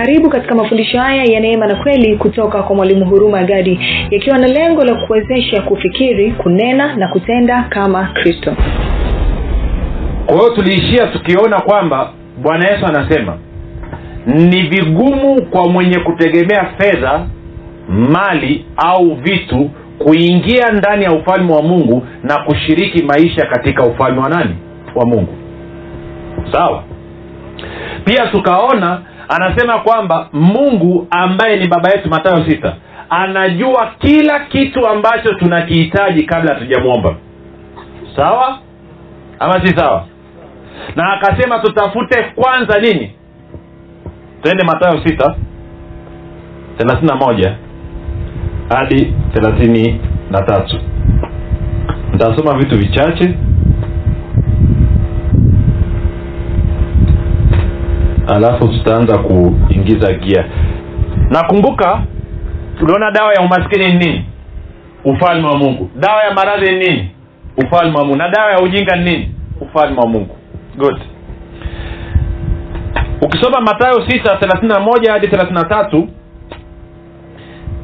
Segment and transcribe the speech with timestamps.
[0.00, 4.46] karibu katika mafundisho haya ya neema na kweli kutoka kwa mwalimu huruma gadi yakiwa na
[4.46, 8.56] lengo la kuwezesha kufikiri kunena na kutenda kama kristo.
[10.26, 12.12] Kwa hiyo tuliishia tukiona kwamba
[12.42, 13.36] bwana yesu anasema
[14.26, 17.26] ni vigumu kwa mwenye kutegemea fedha
[17.88, 24.28] mali au vitu kuingia ndani ya ufalme wa mungu na kushiriki maisha katika ufalme wa
[24.28, 24.54] nani?
[24.94, 25.34] Wa mungu.
[26.52, 26.84] Sawa.
[28.04, 29.02] Pia tukaona
[29.36, 32.76] anasema kwamba mungu ambaye ni baba yetu matayo sita
[33.10, 37.14] anajua kila kitu ambacho tunakihitaji kabla hatujamwomba.
[38.16, 38.58] Sawa
[39.38, 40.06] ama si sawa?
[40.96, 43.14] Na akasema tutafute kwanza nini?
[44.42, 45.34] Twende matayo sita
[46.78, 47.56] thelathini na moja
[48.68, 50.76] hadi thelathini na tatu.
[52.14, 53.34] Ntasoma vitu vichache
[58.34, 60.44] alafu tutaanza kuingiza gia
[61.30, 62.02] nakumbuka
[62.78, 64.24] tuliona dawa ya umaskini ni nini?
[65.04, 65.90] Ufalme wa mungu.
[65.96, 67.10] Dawa ya maradhi ni nini?
[67.56, 68.16] Ufalme wa mungu.
[68.16, 69.34] Na dawa ya ujinga ni nini?
[69.60, 70.36] Ufalme wa mungu.
[70.76, 71.00] Good.
[73.22, 76.08] Ukisoma matayo sita thelathini na moja hadi thelathini na tatu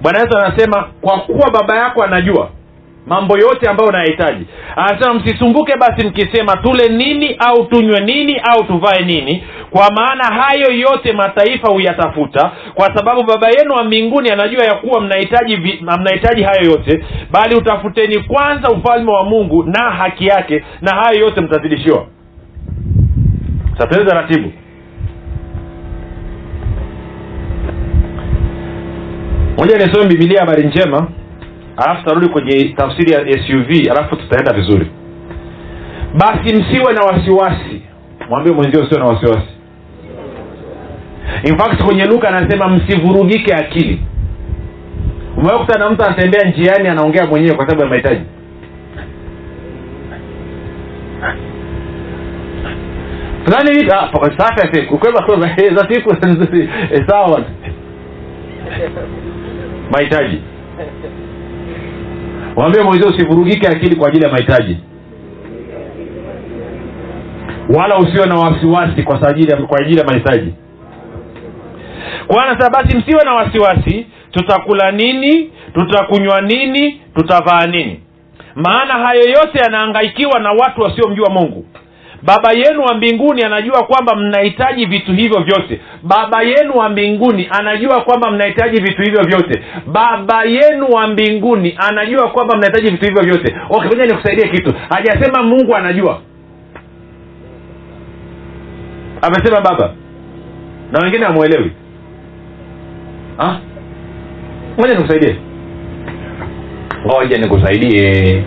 [0.02, 2.48] bwana yesu anasema kwa kuwa baba yako anajua
[3.06, 9.00] mambo yote ambayo unayahitaji anasema msisumbuke basi mkisema tule nini au tunywe nini au tuvae
[9.04, 9.44] nini.
[9.70, 12.50] Kwa maana hayo yote mataifa huyatafuta.
[12.74, 18.18] Kwa sababu baba yenu wa mbinguni anajua ya kuwa mnahitaji mnahitaji hayo yote bali utafuteni
[18.22, 22.06] kwanza ufalme wa mungu na haki yake na hayo yote mtazidishiwa.
[23.78, 24.52] Satuweze taratibu.
[29.58, 31.08] Moja nisome bibilia habari njema
[31.76, 34.90] alafu tutarudi kwenye tafsiri ya suv alafu tutaenda vizuri.
[36.14, 37.82] Basi msiwe na wasiwasi.
[38.28, 39.48] Mwambie mwenzio usiwe na wasiwasi.
[41.44, 44.00] In fact kwenye luka anasema msivurugike akili.
[45.36, 48.20] Umewekuta na mtu anatembea njiani anaongea mwenyewe kwa sababu ya mahitaji?
[51.22, 51.34] Ah,
[58.82, 58.90] eh,
[59.92, 60.40] mahitaji
[62.56, 64.78] mwambie mwenzio usivurugike akili kwa ajili ya mahitaji.
[67.78, 70.54] Wala usiwe na wasiwasi kwa ajili ya, kwa ajili ya mahitaji.
[72.26, 78.00] Kwa hiyo anasema basi msiwe na wasiwasi tutakula nini tutakunywa nini tutavaa nini.
[78.54, 81.64] Maana hayo yote yanahangaikiwa na watu wasiomjua mungu
[82.26, 85.80] baba yenu wa mbinguni anajua kwamba mnahitaji vitu hivyo vyote.
[86.02, 89.62] Baba yenu wa mbinguni anajua kwamba mnahitaji vitu hivyo vyote.
[89.86, 93.56] Baba yenu wa mbinguni anajua kwamba mnahitaji vitu hivyo vyote.
[93.70, 94.74] Okay ngoja nikusaidie kitu.
[94.88, 96.20] Hajasema mungu anajua.
[99.22, 99.92] Amesema baba.
[100.92, 101.72] Na wengine hamwelewi
[103.38, 103.60] moja
[104.78, 105.36] ngoja nikusaidie.
[107.06, 108.44] Moja nikusaidie.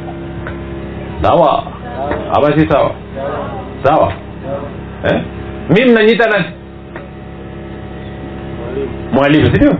[1.21, 1.63] Sawa?
[2.33, 2.95] Ama sawa
[3.83, 4.13] sawa.
[5.03, 5.21] Eh?
[5.69, 6.45] mi mnanyita nani?
[9.11, 9.45] Mwalimu.
[9.45, 9.77] Sindio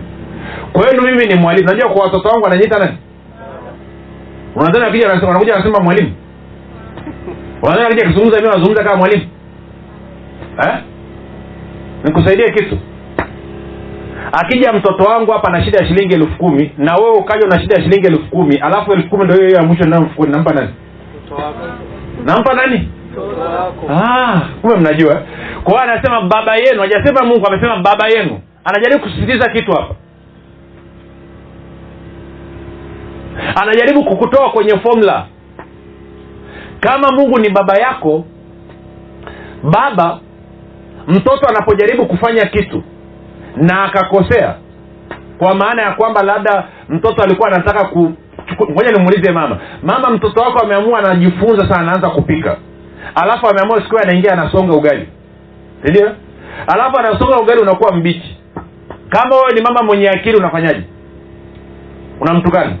[0.72, 1.68] kwenu mimi ni mwalimu.
[1.68, 2.98] Najua kwa watoto wangu wananyita nani?
[4.54, 6.12] Unadhani wanakuja anasema mwalimu?
[7.62, 9.22] Unadhani akija akizungumza mi wanazungumza kama mwalimu?
[10.66, 10.74] Eh?
[12.04, 12.78] nikusaidie kitu.
[14.32, 17.76] Akija mtoto wangu hapa na shida ya shilingi elfu kumi na wewe ukaja na shida
[17.76, 19.84] ya shilingi elfu kumi alafu elfu kumi ndo hiyo ya mwisho
[20.28, 20.70] nampa nani?
[22.24, 22.88] Nampa nani
[24.60, 25.22] kumbe mnajua.
[25.64, 28.40] Kwa hiyo anasema baba yenu hajasema mungu amesema baba yenu.
[28.64, 29.94] Anajaribu kusisitiza kitu hapa.
[33.62, 35.26] Anajaribu kukutoa kwenye formula.
[36.80, 38.24] Kama mungu ni baba yako
[39.62, 40.20] baba
[41.08, 42.82] mtoto anapojaribu kufanya kitu
[43.56, 44.54] na akakosea
[45.38, 48.12] kwa maana ya kwamba labda mtoto alikuwa anataka ku
[48.70, 49.58] ngoja nimuulize mama.
[49.82, 52.56] Mama mtoto wako ameamua anajifunza sana anaanza kupika
[53.14, 55.08] alafu ameamua siku anaingia anasonga ugali.
[55.84, 56.10] Sindio?
[56.66, 58.36] Alafu anasonga ugali unakuwa mbichi.
[59.08, 60.82] Kama wewe ni mama mwenye akili unafanyaje?
[62.20, 62.76] Unamtukana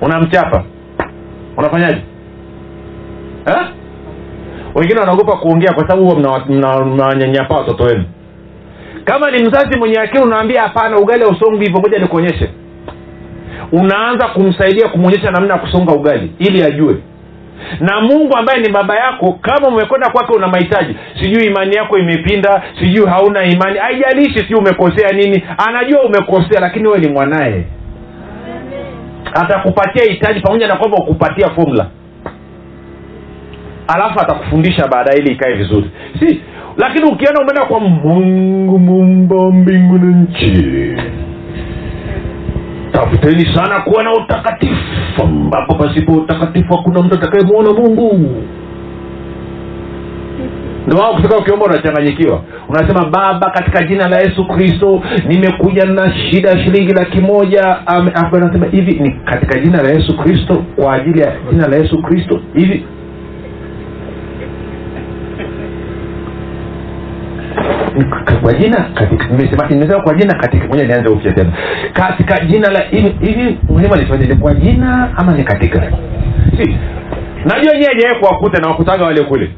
[0.00, 0.64] unamchapa
[1.56, 2.00] unafanyaje?
[4.74, 6.16] Wengine wanaogopa kuongea kwa sababu
[6.86, 8.04] mnawanyanyapaa watoto wenu.
[9.04, 12.50] Kama ni mzazi mwenye akili unaambia hapana ugali ausongi hivyo moja nikuonyeshe.
[13.72, 16.96] Unaanza kumsaidia kumwonyesha namna ya kusonga ugali ili ajue
[17.80, 20.96] na mungu ambaye ni baba yako kama umekwenda kwake una mahitaji.
[21.22, 23.78] Sijui imani yako imepinda sijui hauna imani.
[23.78, 25.44] Haijalishi sijui umekosea nini.
[25.68, 27.64] Anajua umekosea lakini wewe ni mwanaye.
[29.34, 31.86] Atakupatia hitaji pamoja na kwamba ukupatia fomula
[33.88, 35.90] alafu atakufundisha baadaye ili ikae vizuri.
[36.20, 36.40] Si
[36.76, 40.96] lakini ukienda umeenda kwa mungu mumba mbingu na nchi
[42.92, 44.74] tafuteni sana kuwa na utakatifu.
[45.22, 48.42] Ambapo pasipo utakatifu hakuna mtu atakayemwona mungu.
[50.86, 52.42] Ndio wao kufika ukiomba unachanganyikiwa.
[52.68, 57.86] Unasema baba katika jina la yesu kristo nimekuja na shida shilingi laki moja.
[57.86, 62.40] Anasema hivi ni katika jina la yesu kristo kwa ajili ya jina la yesu kristo.
[62.54, 62.84] Hivi
[67.56, 67.81] Ni
[68.42, 71.52] kwa jina katika nimesema nimesema kwa jina katika moja nianze upya tena.
[71.92, 75.82] Katika jina la hivi hivi mwalimu ni kwa jina ama ni katika?
[76.56, 76.76] Si.
[77.44, 79.50] Najua nyie kwa kuta na wakutaga wale kule.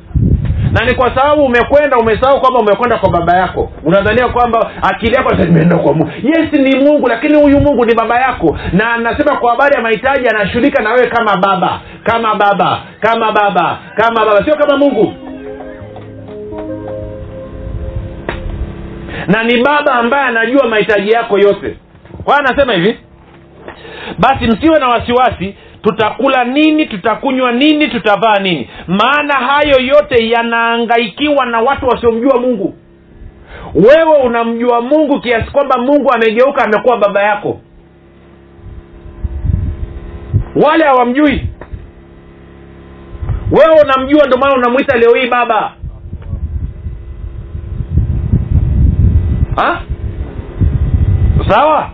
[0.72, 3.72] Na ni kwa sababu umekwenda umesahau kwamba umekwenda kwa baba yako.
[3.84, 7.94] Unadhania kwamba akili yako sasa imeenda kwa mungu yes ni mungu lakini huyu mungu ni
[7.94, 8.58] baba yako.
[8.72, 13.78] Na anasema kwa habari ya mahitaji anashughulika na wewe kama baba kama baba kama baba
[13.96, 14.44] kama baba.
[14.44, 15.14] Sio kama mungu
[19.26, 21.76] na ni baba ambaye anajua mahitaji yako yote.
[22.24, 22.98] Kwayo anasema hivi
[24.18, 28.70] basi msiwe na wasiwasi tutakula nini tutakunywa nini tutavaa nini.
[28.86, 32.74] Maana hayo yote yanaangaikiwa na watu wasiomjua mungu.
[33.74, 37.60] Wewe unamjua mungu kiasi kwamba mungu amegeuka amekuwa baba yako.
[40.66, 41.46] Wale hawamjui.
[43.50, 45.72] Wewe unamjua ndio maana unamwita leo hii baba
[49.56, 49.80] ha?
[51.48, 51.90] sawa?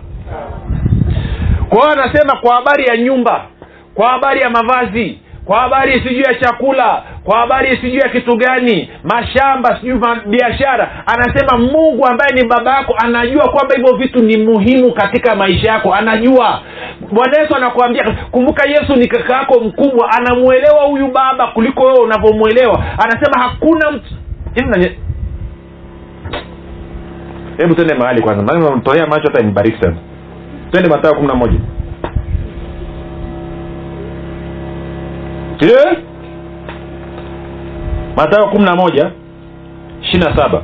[1.69, 3.45] Kwa hiyo anasema kwa habari ya nyumba
[3.95, 8.89] kwa habari ya mavazi kwa habari sijuu ya chakula kwa habari sijuu ya kitu gani
[9.03, 14.91] mashamba sijuu biashara anasema mungu ambaye ni baba yako anajua kwamba hivyo vitu ni muhimu
[14.93, 16.61] katika maisha yako anajua.
[17.11, 22.83] Bwana yesu anakuambia kumbuka yesu ni kaka yako mkubwa anamwelewa huyu baba kuliko wewe unavyomwelewa.
[22.97, 24.13] Anasema hakuna mtu
[27.57, 28.43] hebu twende mahali kwanza.
[28.43, 29.95] Maana macho hata nibariki sana
[30.71, 31.59] twende matayo kumi na moja.
[38.17, 39.11] Matayo kumi na moja
[40.01, 40.61] ishiri na saba.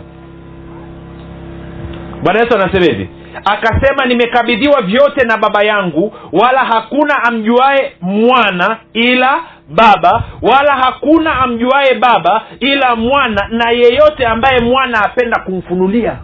[2.23, 3.09] Bwana yesu anasema hivi
[3.45, 9.39] akasema nimekabidhiwa vyote na baba yangu wala hakuna amjuae mwana ila
[9.69, 16.15] baba wala hakuna amjuae baba ila mwana na yeyote ambaye mwana apenda kumfunulia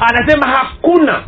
[0.00, 1.22] anasema hakuna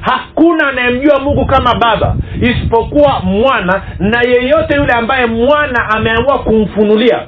[0.00, 7.20] hakuna anayemjua mungu kama baba isipokuwa mwana na yeyote yule ambaye mwana ameamua kumfunulia.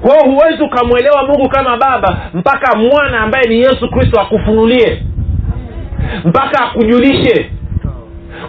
[0.00, 5.02] Kwa huwezi ukamwelewa mungu kama baba mpaka mwana ambaye ni yesu kristo akufunulie
[6.24, 7.50] mpaka akujulishe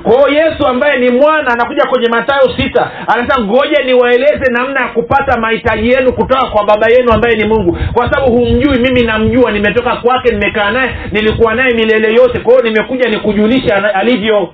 [0.04, 5.40] kwa yesu ambaye ni mwana anakuja kwenye matayo sita anasema ngoja niwaeleze namna ya kupata
[5.42, 7.78] mahitaji yenu kutoka kwa baba yenu ambaye ni mungu.
[7.94, 9.52] Kwa sababu humjui mimi namjua.
[9.52, 12.40] Nimetoka kwake nimekaa naye nilikuwa naye milele yote.
[12.40, 14.54] Kwa hiyo nimekuja nikujulisha alivyo.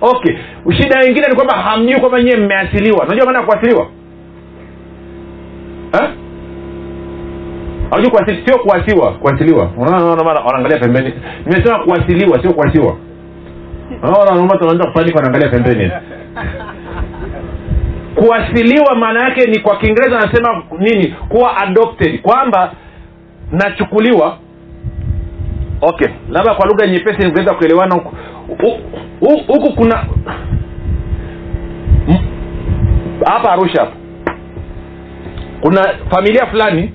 [0.00, 0.36] Okay.
[0.76, 3.04] Shida nyingine ni kwamba hamjui kwamba nyiwe mmeasiliwa.
[3.06, 3.86] Unajua maana ya kuasiliwa?
[6.02, 6.08] Eh?
[7.90, 11.14] Kuasili sio kuasiwa kuasiliwa Unaona- wanaangalia pembeni.
[11.46, 12.96] Nimesema kuasiliwa sio kuasiwa
[14.02, 15.90] Unaona kufanika wanaangalia pembeni.
[18.14, 21.14] Kuasiliwa maana yake ni kwa kiingereza anasema nini?
[21.28, 22.20] Kuwa adopted.
[22.22, 22.72] Kwamba
[23.52, 24.38] nachukuliwa.
[25.82, 28.14] Okay labda kwa lugha nyepesi nikuweza kuelewana huku.
[28.48, 28.80] Hu-
[29.20, 30.04] hu- huku kuna
[33.26, 33.86] hapa arusha.
[35.60, 36.92] Kuna familia fulani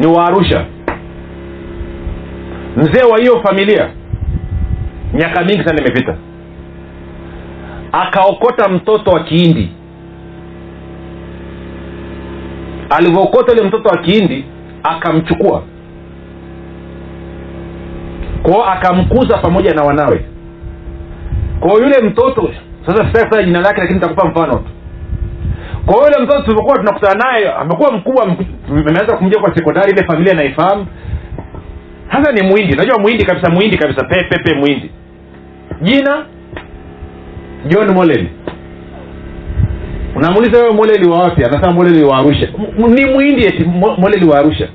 [0.00, 0.66] ni wa arusha.
[2.76, 3.90] Mzee wa hiyo familia
[5.12, 6.16] miaka mingi sana imepita.
[7.92, 9.72] Akaokota mtoto wa kiindi
[12.90, 14.44] alivyookota ule mtoto wa kiindi
[14.82, 15.62] akamchukua.
[18.42, 20.24] Kwao akamkuza pamoja na wanawe.
[21.60, 22.50] Kwao yule mtoto
[22.86, 24.70] sasa sitaki jina lake lakini nitakupa mfano tu
[25.86, 28.36] kwa hiyo yule mtoto tulivyokuwa tunakutana naye amekuwa mkubwa
[28.68, 30.86] ameanza kumjia kwa sekondari ile familia naifahamu
[32.12, 32.72] sasa ni mwindi.
[32.72, 34.90] Unajua mwindi kabisa mwindi kabisa pepepe mwindi.
[35.82, 36.24] Jina
[37.66, 38.30] john moleli
[40.16, 41.44] unamuuliza wewe moleli wa wapi?
[41.44, 42.48] Anasema moleli wa arusha.
[42.78, 44.68] M- ni mwindi eti Mo- moleli wa arusha.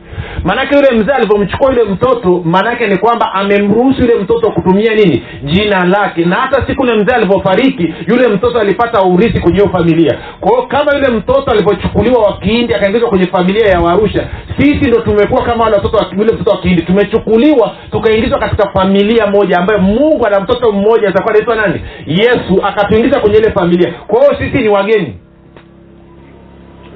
[0.43, 5.23] Maanake yule mzee alivyomchukua yule mtoto maanake ni kwamba amemruhusu yule mtoto kutumia nini?
[5.43, 6.25] Jina lake.
[6.25, 10.17] Na hata siku yule mzee alivyofariki yule mtoto alipata urithi kwenye hiyo familia.
[10.39, 14.27] Kwa hiyo kama yule mtoto alivyochukuliwa wa kihindi akaingizwa kwenye familia ya warusha
[14.57, 16.81] sisi ndo tumekuwa kama wale watoto yule mtoto wa kihindi.
[16.83, 21.81] Tumechukuliwa tukaingizwa katika familia moja ambayo mungu ana mtoto mmoja atakuwa anaitwa nani?
[22.07, 23.93] Yesu akatuingiza kwenye ile familia.
[24.07, 25.17] Kwa hiyo sisi ni wageni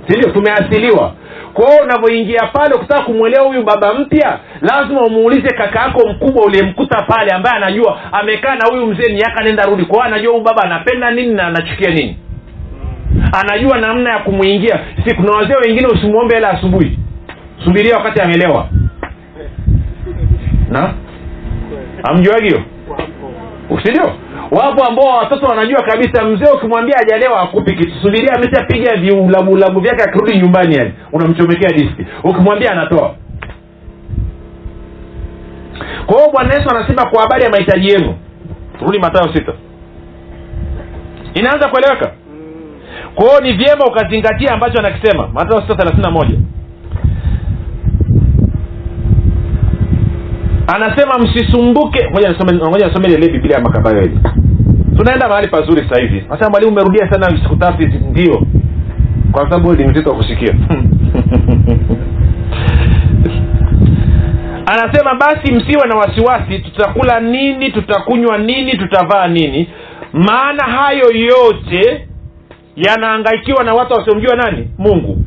[0.10, 1.14] sindio tumeasiliwa.
[1.54, 7.02] Kwa hiyo unavyoingia pale ukitaka kumwelewa huyu baba mpya lazima umuulize kaka yako mkubwa uliyemkuta
[7.02, 10.64] pale ambaye anajua amekaa na huyu mzee miaka nenda rudi kwa hiyo anajua huyu baba
[10.64, 12.18] anapenda nini na anachukia nini.
[13.42, 14.80] Anajua namna ya kumwingia.
[15.06, 17.00] Si kuna wazee wengine usimwombe hela asubuhi?
[17.64, 18.70] Subiria wakati amelewa.
[20.70, 20.94] Na?
[22.04, 22.56] Amjuagi
[23.84, 24.14] sindio
[24.52, 27.92] wapo ambao watoto wanajua kabisa mzee ukimwambia ajalewa akupi kitu.
[28.02, 30.94] Subiria ameshapiga viulabulabu vyake akirudi nyumbani yani.
[31.12, 32.06] Unamchomekea diski.
[32.24, 33.16] Ukimwambia anatoa.
[36.06, 38.16] Kwa hiyo bwana yesu anasema kwa habari ya mahitaji yenu.
[38.80, 39.54] Turudi matayo sita.
[41.34, 42.12] Inaanza kueleweka?
[43.16, 45.28] Kwa hiyo ni vyema ukazingatia ambacho anakisema.
[45.28, 46.38] Matayo sita thelathini na moja
[50.76, 52.10] anasema msisumbuke.
[52.12, 54.10] Ngoja nisome- ile biblia ya makabayo
[54.98, 56.24] tunaenda mahali pazuri sasa hivi.
[56.30, 58.48] Nasema mwalimu umerudia sana siku tatu hizi ndio.
[59.32, 60.54] Kwa sababu ni mzito wa kusikia.
[64.66, 69.70] Anasema basi msiwe na wasiwasi tutakula nini tutakunywa nini tutavaa nini?
[70.14, 72.08] Maana hayo yote
[72.76, 74.68] yanaangaikiwa na watu wasiomjua nani?
[74.78, 75.19] Mungu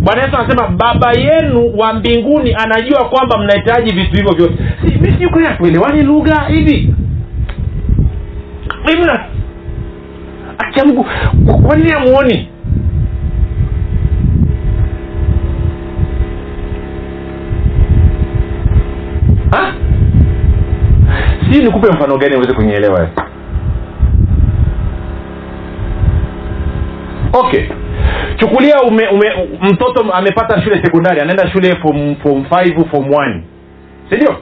[0.00, 4.54] bwana yesu anasema baba yenu wa mbinguni anajua kwamba mnahitaji vitu hivyo vyote.
[4.80, 6.94] Si- mi siko ya kuelewani lugha hivi.
[8.86, 9.10] Hivi
[10.58, 11.06] acha mungu
[11.62, 12.48] kwa- nini amuoni
[19.52, 19.74] Ha?
[21.52, 23.08] si nikupe mfano gani uweze kunielewa?
[27.32, 27.64] Okay
[28.36, 33.40] chukulia ume, ume, mtoto amepata shule sekondari anaenda shule form form five, form 1
[34.10, 34.36] sindio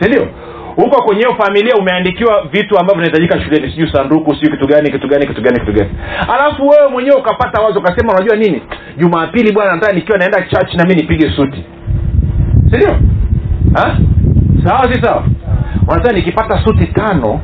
[0.00, 0.28] sindio
[0.76, 3.72] huko kwenye hiyo familia umeandikiwa vitu ambavyo vinahitajika shuleni.
[3.72, 5.90] Sijui sanduku sijui kitu gani kitu gani kitu gani kitu gani.
[6.34, 8.62] Alafu wewe mwenyewe ukapata wazo ukasema unajua nini?
[8.96, 11.64] Jumapili bwana nataka nikiwa naenda church na mi nipige suti.
[12.70, 12.96] Sindio
[14.64, 15.24] sawa si sawa?
[15.86, 17.40] Wanasema nikipata suti tano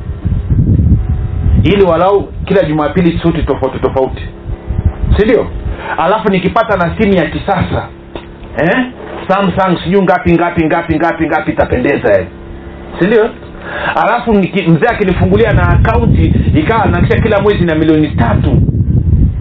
[1.63, 4.23] ili walau kila jumapili suti tofauti tofauti
[5.17, 5.47] sindio
[5.99, 7.89] alafu nikipata na simu ya kisasa
[8.59, 8.87] eh?
[9.29, 12.27] samsung sijuu ngapi ngapi ngapi ngapi ngapi itapendeza yani
[13.01, 13.31] sindio
[14.07, 14.33] alafu
[14.69, 18.63] mzee akinifungulia na akaunti ikawa nakisha kila mwezi na milioni tatu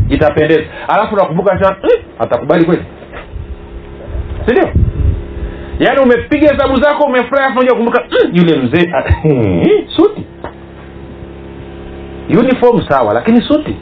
[0.09, 0.63] itapendeza.
[0.87, 2.83] Alafu nakumbuka nasema "Eh, atakubali kweli?
[4.45, 4.69] Sindio
[5.79, 8.91] yaani umepiga hesabu zako umefurahi afu unakuja kukumbuka "Mm, yule mzee
[9.95, 10.25] suti.
[12.29, 13.75] Uniform sawa lakini suti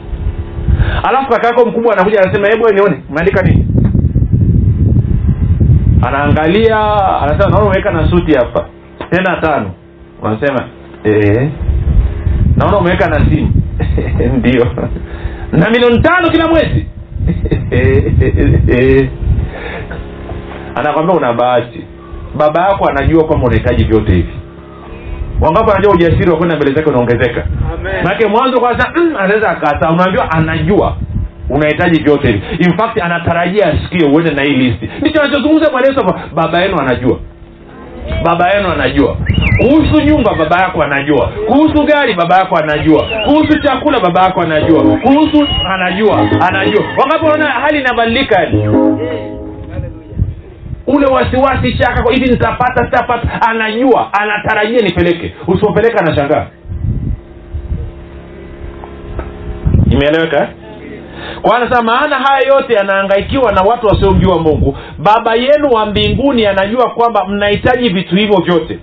[1.02, 3.02] alafu kaka mkubwa anakuja anasema hebu wewe nione.
[3.10, 3.66] Umeandika nini?
[6.02, 6.78] Anaangalia
[7.20, 8.66] anasema naona umeweka na suti hapa.
[9.10, 9.70] Tena tano.
[10.22, 10.64] Unasema
[11.04, 11.50] eh.
[12.56, 13.52] naona umeweka na simu.
[14.38, 14.66] Ndio.
[15.52, 16.86] Na milioni tano kila mwezi.
[20.76, 21.84] Anakwambia una bahati.
[22.36, 24.32] Baba yako anajua kwamba unahitaji vyote hivi
[25.40, 27.46] wangapo anajua ujasiri wa kwenda mbele zake unaongezeka?
[28.04, 30.96] Manake mwanzo kwanza mm, anaweza akataa unaambiwa anajua
[31.50, 32.26] unahitaji vyote.
[32.32, 36.20] Hivi in fact anatarajia asikie uende na hii listi ndicho anachozungumza bwana yesu hapa.
[36.34, 37.18] Baba yenu anajua.
[38.24, 39.16] Baba yenu anajua.
[39.58, 41.26] Kuhusu nyumba baba yako anajua.
[41.46, 43.04] Kuhusu gari baba yako anajua.
[43.24, 44.82] Kuhusu chakula baba yako anajua.
[44.82, 46.84] Kuhusu anajua anajua.
[46.98, 48.40] Wangapi unaona hali inabadilika?
[48.42, 48.62] yani
[50.86, 53.42] ule wasiwasi shaka hivi nitapata sitapata.
[53.48, 55.34] Anajua anatarajia nipeleke.
[55.46, 56.46] Usipopeleka anashangaa
[59.90, 60.48] imeeleweka eh?
[61.42, 64.76] kwa maana haya yote yanaangaikiwa na watu wasiomjua mungu.
[64.98, 68.78] Baba yenu wa mbinguni anajua kwamba mnahitaji vitu hivyo vyote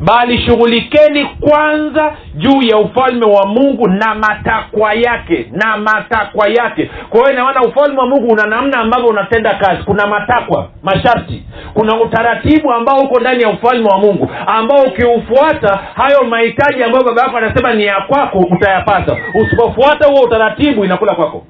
[0.00, 6.90] bali shughulikeni kwanza juu ya ufalme wa mungu na matakwa yake na matakwa yake.
[7.10, 9.82] Kwa hiyo inaona ufalme wa mungu una namna ambavyo unatenda kazi.
[9.82, 11.44] Kuna matakwa masharti.
[11.74, 17.22] Kuna utaratibu ambao uko ndani ya ufalme wa mungu ambao ukiufuata hayo mahitaji ambayo baba
[17.22, 19.16] yako anasema ni ya kwako utayapata.
[19.34, 21.46] Usipofuata huo utaratibu inakula kwako.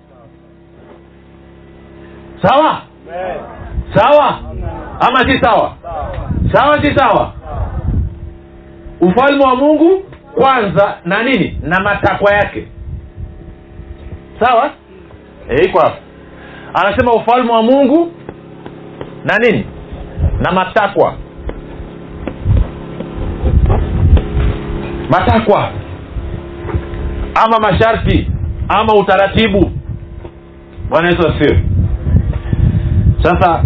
[2.43, 2.81] Sawa?
[3.95, 4.39] Sawa?
[5.01, 5.73] Ama si sawa.
[6.53, 7.33] Sawa si sawa
[9.01, 10.03] ufalme wa mungu
[10.35, 11.59] kwanza na nini?
[11.63, 12.67] Na matakwa yake.
[14.41, 14.71] Sawa?
[15.49, 15.97] E, iko hapo.
[16.75, 18.13] Anasema ufalme wa mungu
[19.25, 19.65] na nini?
[20.41, 21.15] Na matakwa.
[25.11, 25.71] Matakwa.
[27.35, 28.31] Ama masharti
[28.69, 29.71] ama utaratibu.
[30.91, 31.63] Bwana yesu asifiwe.
[33.23, 33.65] Sasa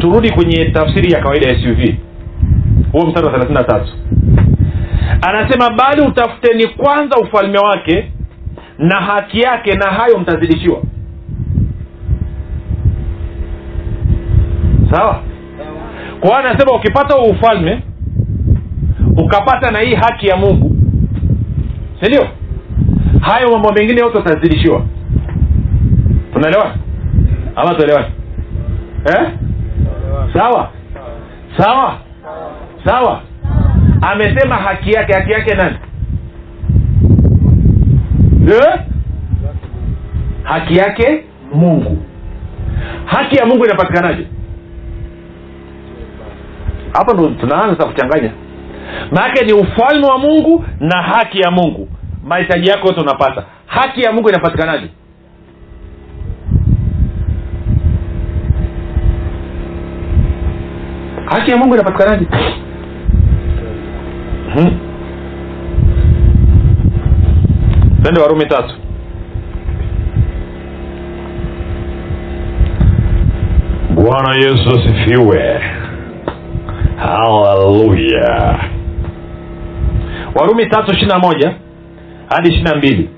[0.00, 1.94] turudi kwenye tafsiri ya kawaida ya suv
[2.92, 3.92] huo mstari wa thelathini na tatu
[5.28, 8.12] anasema bali utafuteni kwanza ufalme wake
[8.78, 10.82] na haki yake na hayo mtazidishiwa.
[14.92, 15.22] Sawa?
[16.20, 17.82] Kwa hiyo anasema ukipata ufalme
[19.16, 20.76] ukapata na hii haki ya mungu.
[22.00, 22.28] Sindio
[23.20, 24.82] hayo mambo mengine yote utazidishiwa.
[26.32, 26.74] Tunaelewana?
[27.56, 28.06] Ama tuelewani
[29.06, 29.30] eh?
[30.34, 30.70] sawa?
[31.58, 31.98] Sawa?
[32.84, 33.20] Sawa
[34.02, 35.76] amesema haki yake haki yake nani?
[38.52, 38.80] Eh?
[40.42, 41.24] haki yake
[41.54, 41.98] mungu.
[43.04, 44.26] Haki ya mungu inapatikanaje?
[46.92, 48.30] Hapa ndo tunaanza sasa kuchanganya.
[49.10, 51.88] Maanake ni ufalme wa mungu na haki ya mungu.
[52.24, 53.44] Mahitaji yako yote unapata.
[53.66, 54.88] Haki ya mungu inapatikanaje?
[61.26, 62.26] Haki ya mungu inapatikanaje
[64.58, 64.78] hmm.
[68.02, 68.74] tende warumi tatu.
[73.94, 75.60] Bwana yesu asifiwe.
[76.96, 78.58] Haleluya.
[80.34, 81.54] Warumi tatu ishiri na moja
[82.28, 83.10] hadi ishiri na mbili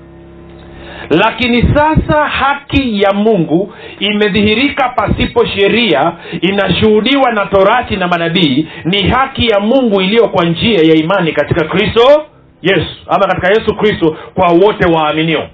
[1.11, 8.67] lakini sasa haki ya mungu imedhihirika pasipo sheria inashuhudiwa na torati na manabii.
[8.85, 12.25] Ni haki ya mungu iliyo kwa njia ya imani katika kristo
[12.61, 15.47] yesu ama katika yesu kristo kwa wote waaminio.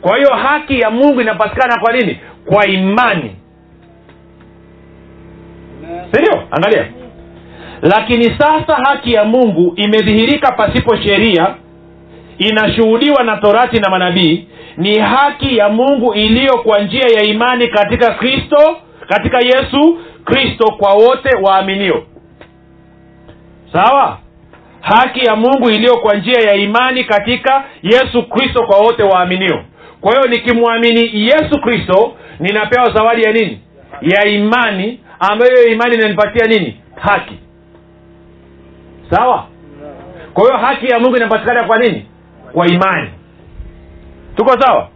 [0.00, 2.18] Kwa hiyo haki ya mungu inapatikana kwa nini?
[2.46, 3.36] Kwa imani.
[6.12, 6.42] Sindio?
[6.50, 6.86] Angalia.
[7.82, 11.54] Lakini sasa haki ya mungu imedhihirika pasipo sheria
[12.38, 18.14] inashuhudiwa na torati na manabii ni haki ya mungu iliyo kwa njia ya imani katika
[18.14, 18.76] kristo
[19.08, 22.02] katika yesu kristo kwa wote waaminio.
[23.72, 24.18] Sawa?
[24.80, 29.64] Haki ya mungu iliyo kwa njia ya imani katika yesu kristo kwa wote waaminio.
[30.00, 33.60] Kwa hiyo nikimwamini yesu kristo ninapewa zawadi ya nini?
[34.02, 35.00] Ya imani.
[35.20, 36.80] Ambayo hiyo imani inanipatia nini?
[37.00, 37.34] Haki.
[39.10, 39.46] Sawa?
[40.34, 42.06] Kwa hiyo haki ya mungu inapatikana kwa nini
[42.52, 43.10] kwa imani.
[44.36, 44.88] Tuko sawa?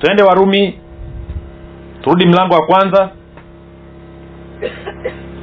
[0.00, 0.78] Tuende warumi
[2.02, 3.10] turudi mlango wa kwanza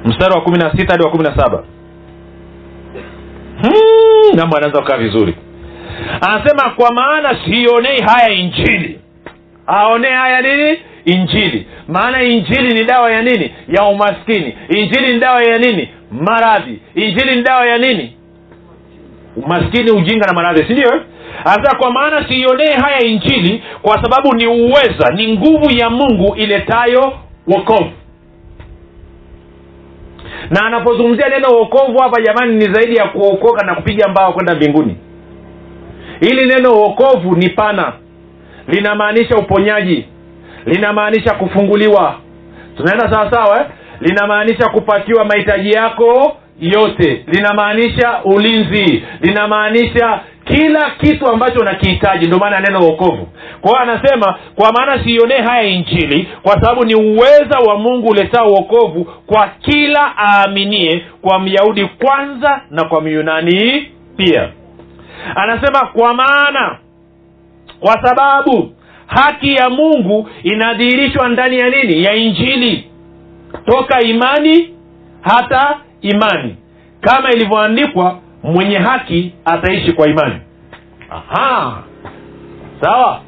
[0.05, 1.63] mstari wa kumi na sita hadi wa kumi na saba
[3.61, 5.35] hmm, mambo anaanza kukaa vizuri.
[6.21, 8.99] Anasema kwa maana siionei haya injili.
[9.67, 10.77] Aonee haya nini?
[11.05, 11.67] Injili.
[11.87, 13.53] Maana injili ni dawa ya nini?
[13.67, 14.57] Ya umaskini.
[14.69, 15.89] Injili ni dawa ya nini?
[16.11, 16.79] Maradhi.
[16.95, 18.16] Injili ni dawa ya nini
[19.45, 21.01] umaskini ujinga na maradhi sindio
[21.43, 27.13] hasa kwa maana siionee haya injili kwa sababu ni uweza ni nguvu ya mungu iletayo
[27.47, 27.91] wokovu.
[30.49, 34.97] Na anapozungumzia neno wokovu hapa jamani ni zaidi ya kuokoka na kupiga mbao kwenda mbinguni.
[36.19, 37.93] Hili neno wokovu ni pana.
[38.67, 40.05] Linamaanisha uponyaji.
[40.65, 42.15] Linamaanisha kufunguliwa.
[42.77, 43.65] Tunaenda sawasawa eh?
[44.01, 47.23] linamaanisha kupatiwa mahitaji yako yote.
[47.27, 52.25] Linamaanisha ulinzi linamaanisha kila kitu ambacho unakihitaji.
[52.25, 53.27] Ndio maana neno wokovu.
[53.61, 59.03] Kwa anasema kwa maana siionee haya injili kwa sababu ni uweza wa mungu uletaa uokovu
[59.25, 64.49] kwa kila aaminie kwa myahudi kwanza na kwa myunani pia.
[65.35, 66.77] Anasema kwa maana
[67.79, 68.71] kwa sababu
[69.07, 72.03] haki ya mungu inadhihirishwa ndani ya nini?
[72.03, 72.87] Ya injili.
[73.65, 74.69] Toka imani
[75.21, 76.55] hata imani.
[77.01, 80.41] Kama ilivyoandikwa mwenye haki ataishi kwa imani.
[81.09, 81.83] Aha.
[82.81, 83.21] Sawa.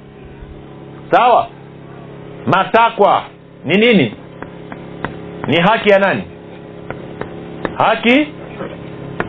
[1.11, 1.47] Sawa.
[2.45, 3.23] Matakwa
[3.65, 4.13] ni nini?
[5.47, 6.23] Ni haki ya nani?
[7.77, 8.27] Haki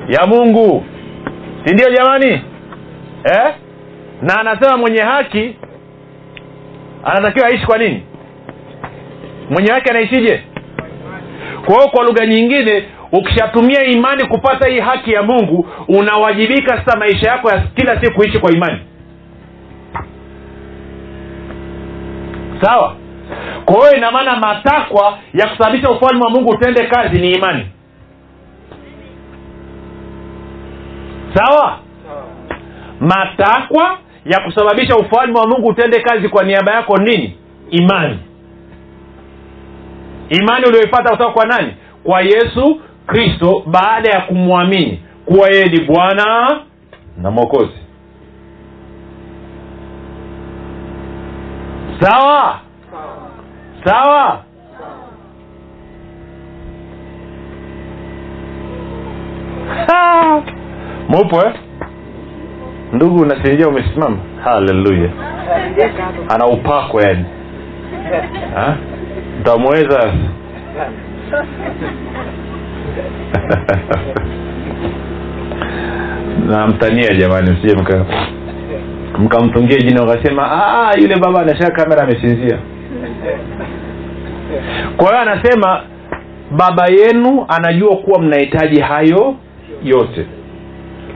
[0.08, 0.84] ya mungu.
[1.64, 2.40] Si ndio jamani?
[3.24, 3.54] Eh?
[4.22, 5.56] na anasema mwenye haki
[7.04, 8.02] anatakiwa aishi kwa nini?
[9.50, 10.42] Mwenye haki anaishije?
[11.64, 17.30] Kwa hiyo kwa lugha nyingine ukishatumia imani kupata hii haki ya mungu unawajibika sasa maisha
[17.30, 18.78] yako ya kila siku kuishi kwa imani.
[22.62, 22.96] Sawa?
[23.64, 27.66] Kwa hiyo ina maana matakwa ya kusababisha ufalme wa mungu utende kazi ni imani.
[31.34, 31.78] Sawa?
[33.00, 37.38] Matakwa ya kusababisha ufalme wa mungu utende kazi kwa niaba yako nini?
[37.70, 38.18] Imani.
[40.28, 41.74] Imani ulioipata kutoka kwa nani?
[42.04, 46.60] Kwa yesu kristo baada ya kumwamini kuwa yeye ni bwana
[47.22, 47.72] na mwokozi.
[52.00, 52.60] Sawa?
[53.84, 54.44] Sawa?
[61.08, 61.52] Mupo eh?
[62.92, 64.16] ndugu unasinjia umesimama.
[64.44, 65.10] Haleluya
[66.28, 67.24] ana upako yani.
[68.54, 68.76] Ha?
[76.50, 78.04] namtania jamani msije mka
[79.18, 82.58] mkamtungia jina ukasema "Ah, yule baba anashika kamera amesinzia.
[84.96, 85.80] Kwa hiyo anasema
[86.50, 89.34] baba yenu anajua kuwa mnahitaji hayo
[89.84, 90.26] yote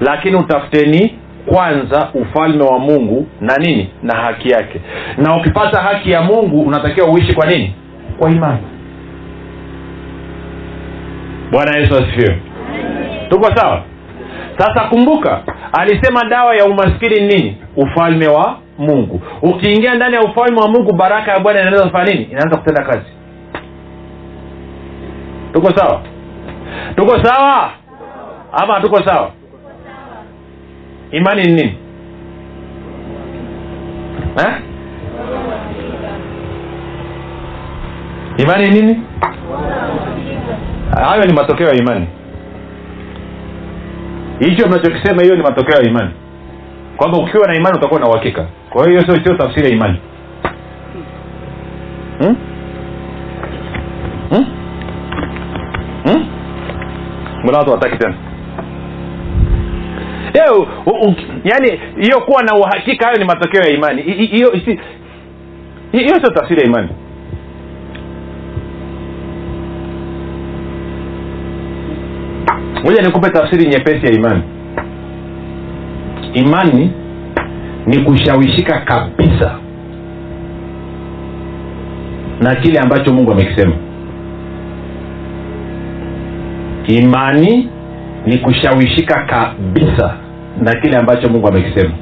[0.01, 3.91] lakini utafuteni kwanza ufalme wa mungu na nini?
[4.03, 4.81] Na haki yake.
[5.19, 7.75] Na ukipata haki ya mungu unatakiwa uishi kwa nini?
[8.19, 8.59] Kwa imani
[11.55, 12.39] bwana yesu asifiwe.
[13.29, 13.83] Tuko sawa?
[14.59, 17.57] Sasa kumbuka alisema dawa ya umaskini nini?
[17.77, 19.21] Ufalme wa mungu.
[19.43, 22.25] Ukiingia ndani ya ufalme wa mungu baraka ya bwana inaweza kufanya nini?
[22.25, 23.07] Inaanza kutenda kazi.
[25.53, 26.01] Tuko sawa?
[26.97, 27.71] Tuko sawa?
[28.53, 29.31] Ama tuko sawa?
[31.11, 31.79] Imani ni nini?
[34.39, 34.55] Eh?
[38.39, 39.03] imani ni nini
[40.95, 42.07] hayo ni matokeo ya imani.
[44.39, 46.11] Hicho mnachokisema hiyo ni matokeo ya imani.
[46.97, 48.47] Kwamba ukiwa na imani utakuwa na uhakika.
[48.71, 49.99] Kwa hiyo sio sio tafsiri ya imani.
[52.19, 52.37] Hmm?
[54.31, 54.47] Hmm?
[56.05, 56.27] Hmm?
[57.43, 58.15] mbona watu wataki tena?
[60.35, 64.03] Yo, u, u, yani hiyo kuwa na uhakika hayo ni matokeo ya imani.
[64.03, 64.53] Hiyo
[66.21, 66.89] sio tafsiri ya imani
[72.85, 74.43] moja nikupe tafsiri nyepesi ya imani.
[76.35, 76.93] Imani
[77.87, 79.59] ni kushawishika kabisa
[82.41, 83.73] na kile ambacho mungu amekisema.
[86.87, 87.69] Imani
[88.27, 90.17] ni kushawishika kabisa
[90.63, 91.95] na kile ambacho mungu amekisema.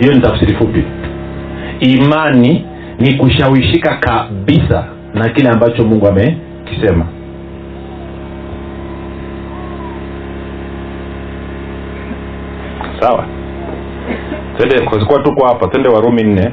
[0.00, 0.84] Hiyo ni tafsiri fupi.
[1.80, 2.64] Imani
[2.98, 7.06] ni kushawishika kabisa na kile ambacho mungu amekisema.
[13.00, 13.26] Sawa.
[14.56, 16.52] Twende kwa tuko hapa twende warumi nne.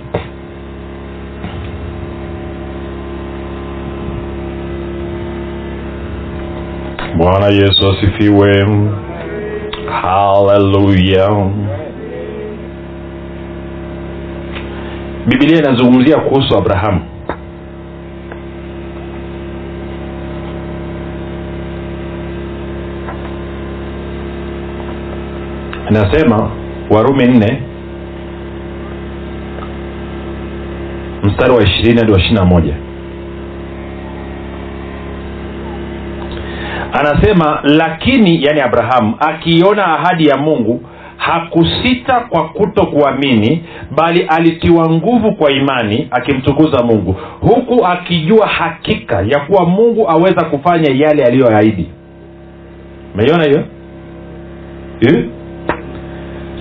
[7.18, 8.68] Bwana yesu asifiwe.
[10.02, 11.30] Haleluya
[15.28, 17.02] bibilia inazungumzia kuhusu abrahamu.
[25.90, 26.52] Inasema
[26.90, 27.62] warumi nne
[31.24, 32.76] mstari wa ishirini hadi wa ishiri na moja.
[36.94, 40.82] Anasema lakini yani abrahamu akiiona ahadi ya mungu
[41.26, 43.64] hakusita kwa kuto kuamini
[43.96, 47.16] bali alitiwa nguvu kwa imani akimtukuza mungu.
[47.42, 51.88] Huku akijua hakika ya kuwa mungu aweza kufanya yale aliyoahidi.
[53.14, 53.64] Umeiona hiyo?
[55.02, 55.26] Eh?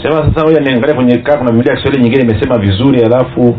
[0.03, 3.57] sema sasa moja niangalia kwenye kaa kuna milia kiswahili nyingine imesema vizuri alafu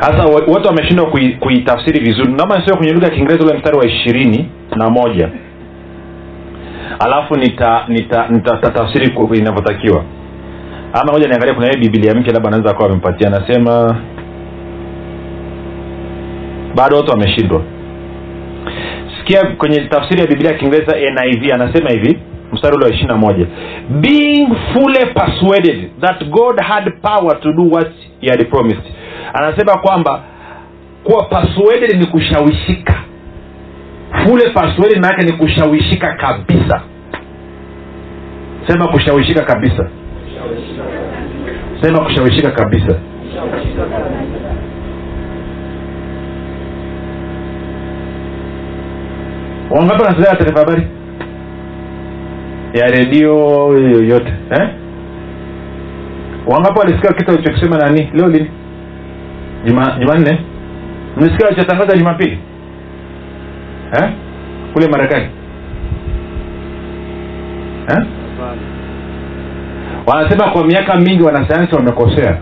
[0.00, 2.32] sasa watu wameshindwa kui- kuitafsiri vizuri.
[2.32, 5.28] Naomba nisome kwenye lugha ya kiingereza ule mstari wa ishirini na moja.
[6.98, 8.56] Alafu nita nita nita,
[9.38, 10.04] inavyotakiwa.
[10.92, 13.28] Ama moja niangalia kuna ile bibilia mpya labda anaweza akawa amempatia.
[13.28, 13.96] Anasema
[16.76, 17.62] bado watu wameshindwa.
[19.18, 22.18] Sikia kwenye tafsiri ya biblia ya kiingereza niv anasema hivi
[22.52, 23.46] mstari ule wa ishiri na moja.
[23.90, 28.82] Being fully persuaded that god had power to do what he had promised
[29.34, 30.22] anasema kwamba
[31.04, 32.94] kuwa persuaded ni kushawishika.
[34.24, 36.82] Fule persuaded maanake ni kushawishika kabisa.
[38.66, 39.88] Sema kushawishika kabisa.
[41.80, 42.96] Sema kushawishika kabisa.
[49.70, 50.86] Wangapi wanasikiliza taarifa habari?
[52.74, 53.34] Ya redio
[53.78, 54.68] yoyote eh?
[56.46, 58.50] wangapi walisikia kitu alichokisema nani leo lini
[59.64, 60.38] jumanne?
[61.16, 62.38] Mlisikia alichotangaza jumapili.
[63.92, 64.10] Eh?
[64.72, 65.26] kule marekani.
[67.88, 68.06] Eh?
[70.06, 72.38] wanasema kwa miaka mingi wanasayansi wamekosea.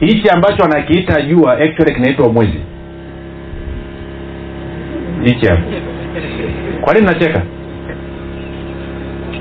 [0.00, 2.60] Hichi ambacho anakiita jua actually kinaitwa mwezi.
[5.24, 5.62] Hichi hapo
[6.80, 7.42] kwa nini nacheka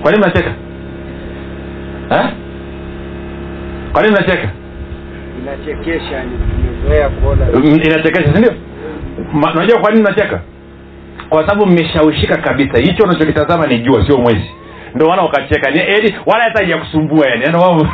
[0.01, 0.49] kwa nini nacheka
[2.12, 2.29] eh?
[3.93, 4.49] kwa nini nacheka
[5.41, 7.45] inachekesha nimezoea kuona.
[7.45, 9.52] Mm, inachekesha sindio ndio?
[9.56, 10.41] unajua kwa nini nacheka?
[11.30, 12.78] Kwa sababu mmeshawishika kabisa.
[12.82, 14.52] Hicho unachokitazama ni jua sio mwezi.
[14.95, 15.71] Ndo wana ukacheka.
[15.71, 17.43] Ni- yaani wala hata ijakusumbua yani.
[17.43, 17.88] Yani wao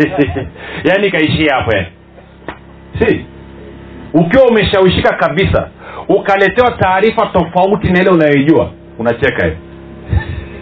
[0.88, 1.88] yani ikaishia hapo yani.
[2.98, 3.24] Si?
[4.14, 5.68] Ukiwa umeshawishika kabisa
[6.08, 9.56] ukaletewa taarifa tofauti na ile unayoijua unacheka hiyo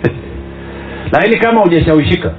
[1.12, 2.34] lakini kama hujashawishika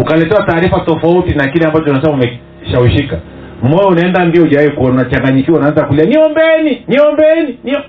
[0.00, 3.18] ukaletewa taarifa tofauti na kile ambacho unasema umeshawishika
[3.62, 4.94] moyo unaenda mbio ujawai kuona.
[4.94, 6.04] Unachanganyikiwa unaanza kulia.
[6.04, 7.80] Niombeni niombeni nio.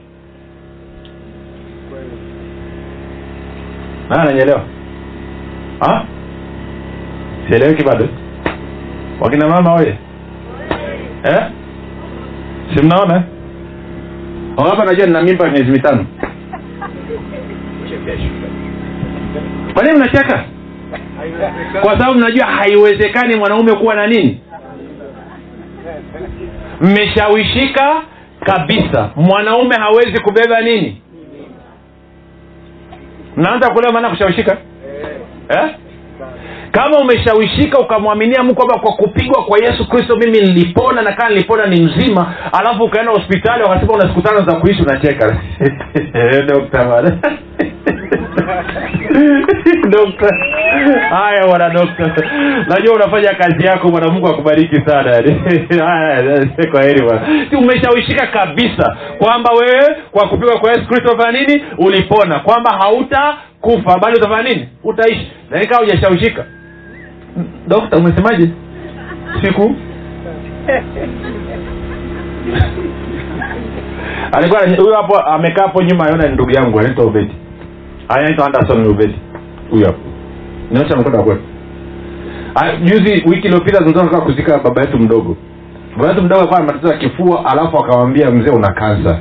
[4.10, 4.66] Na nanyelewa
[7.50, 8.08] sieleweki bado?
[9.20, 9.98] Wakina mama oye
[11.24, 11.42] eh?
[12.76, 13.24] si mnaona?
[14.58, 16.06] Hapa najua nina mimba miezi mitano.
[19.74, 20.44] Kwa nini mnacheka
[21.82, 24.42] kwa sababu mnajua haiwezekani mwanaume kuwa na nini?
[26.82, 28.02] Mmeshawishika
[28.46, 29.10] kabisa.
[29.16, 31.02] Mwanaume hawezi kubeba nini?
[33.38, 34.58] Mnaanza kuelewa maana kushawishika?
[35.50, 35.76] Eh?
[36.72, 41.66] kama umeshawishika ukamwaminia mungu kwamba kwa kupigwa kwa yesu kristo mimi nilipona na kaa nilipona
[41.66, 45.38] ni mzima alafu ukaenda hospitali wakasema una siku tano za kuishi unacheka
[49.94, 50.30] dokta.
[51.10, 52.24] Haya bwana dokta.
[52.68, 55.12] Najua unafanya kazi yako bwana mungu akubariki sana.
[55.86, 57.22] Haya, kwa heri bwana.
[57.60, 61.64] Umeshawishika kabisa kwamba wewe kwa kupigwa kwa yesu kristo fanya nini?
[61.78, 62.40] Ulipona.
[62.40, 64.70] Kwamba hautakufa bali utafanya nini?
[64.84, 65.32] Utaishi.
[65.50, 66.46] Na ikawa hujashawishika.
[67.68, 68.50] Dokta umesemaje?
[69.44, 69.76] Siku?
[74.32, 77.36] Alikuwa huyo hapo amekaa hapo nyuma aona ni ndugu yangu anaitwa ubedi
[78.10, 79.16] anaitwa anderson ubedi
[79.72, 80.00] huyo hapo.
[80.72, 81.42] Nyosha mkoda kwetu
[82.84, 85.38] juzi wiki iliyopita tulitoka kuzika baba yetu mdogo.
[85.98, 89.20] Baba yetu mdogo alikuwa na matatizo ya kifua alafu akamwambia mzee una kansa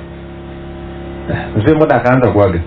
[1.56, 2.60] mzee mbona akaanza kuaga?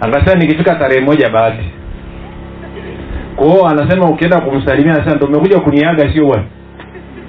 [0.00, 1.64] Akasema nikifika tarehe moja bahati.
[3.36, 6.44] Kwao anasema ukienda kumsalimia anasema ndo umekuja kuniaga sio bwana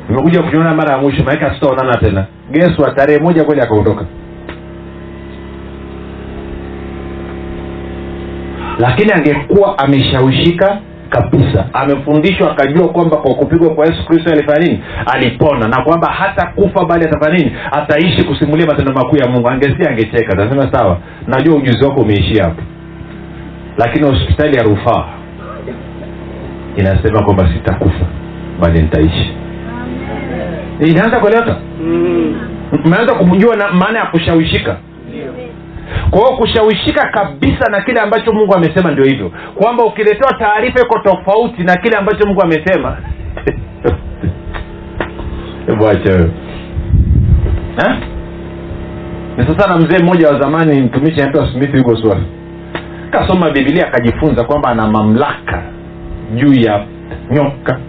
[0.09, 2.25] umekuja kuniona mara ya mwisho maanake sitaonana tena.
[2.51, 4.05] Geswa tarehe moja kweli akaondoka
[8.81, 10.77] lakini angekuwa ameshawishika
[11.09, 11.65] kabisa.
[11.73, 14.83] Amefundishwa akajua kwamba kwa kupigwa kwa yesu kristo alifanya nini?
[15.13, 15.67] Alipona.
[15.67, 17.51] Na kwamba hata kufa bali atafanya nini?
[17.71, 19.49] Ataishi kusimulia matendo makuu ya mungu.
[19.49, 20.35] Angesia angecheka.
[20.35, 20.97] Tasema sawa.
[21.27, 22.61] Najua ujuzi wako umeishia hapo.
[23.77, 25.05] Lakini hospitali ya rufaa
[26.77, 28.05] inasema kwamba sitakufa
[28.61, 29.33] bali nitaishi.
[30.79, 31.55] Inaanza kueleweka?
[32.85, 34.77] Mmeanza kumjua na maana ya kushawishika
[36.09, 39.31] kwa hiyo kushawishika kabisa na kile ambacho mungu amesema ndio hivyo.
[39.55, 42.97] Kwamba ukiletewa taarifa iko tofauti na kile ambacho mungu amesema.
[45.77, 46.29] Bwacha
[49.47, 52.25] sasa na mzee mmoja wa zamani mtumishi anaitwa smith yugoswavi
[53.11, 55.63] kasoma bibilia akajifunza kwamba ana mamlaka
[56.35, 56.85] juu ya
[57.31, 57.79] nyoka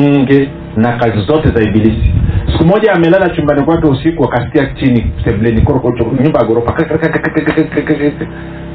[0.00, 2.12] nge na kazi zote za ibilisi
[2.52, 5.66] siku moja amelala chumbani kwake usiku akasikia chini sebleni
[6.22, 6.74] nyumba ya ghorofa.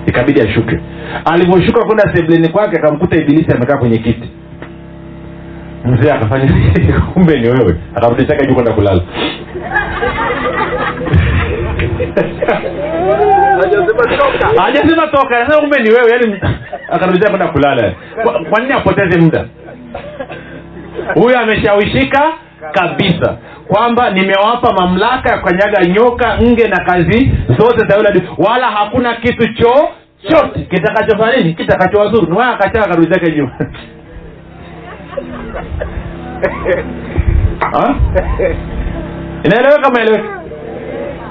[0.05, 0.79] Ikabidi ashuke.
[1.25, 4.29] Alivyoshuka kwenda sebleni kwake akamkuta ibilisi amekaa kwenye kiti.
[5.85, 6.49] Mzee akafanya
[7.13, 7.75] kumbe ni wewe.
[7.95, 9.01] Akamtechaka juu kwenda kulala.
[14.57, 15.37] Hajasema toka.
[15.37, 16.39] Anasema kumbe ni wewe yani
[16.91, 17.93] akarudisha kwenda kulala.
[18.23, 19.45] Kwa, kwa nini apoteze muda?
[21.13, 22.33] Huyo ameshawishika
[22.71, 23.37] kabisa
[23.73, 29.47] kwamba nimewapa mamlaka ya kukanyaga nyoka nge na kazi zote za yule wala hakuna kitu
[29.53, 31.53] chochote kitakachofanya nini?
[31.53, 32.27] Kitakachowazuru.
[32.31, 33.51] Niwaya akachaka karudi zake nyuma.
[37.71, 37.95] Ha?
[39.45, 40.41] inaeleweka maeleweka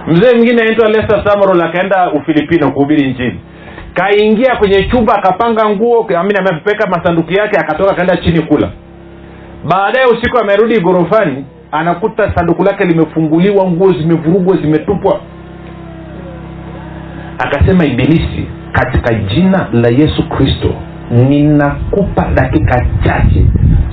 [0.07, 3.41] mzee mwingine aitwa lester samarol akaenda ufilipino kuhubiri nchini
[3.95, 8.71] kaingia kwenye chumba akapanga nguo amini amepeka masanduku yake akatoka akaenda chini kula.
[9.65, 15.21] Baadaye usiku amerudi ghorofani anakuta sanduku lake limefunguliwa nguo zimevurugwa zimetupwa.
[17.39, 20.75] Akasema ibilisi katika jina la yesu kristo
[21.11, 23.47] ninakupa dakika chache.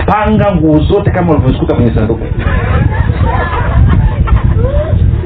[0.05, 2.25] Panga nguo zote kama ulivyozikuta kwenye sanduku.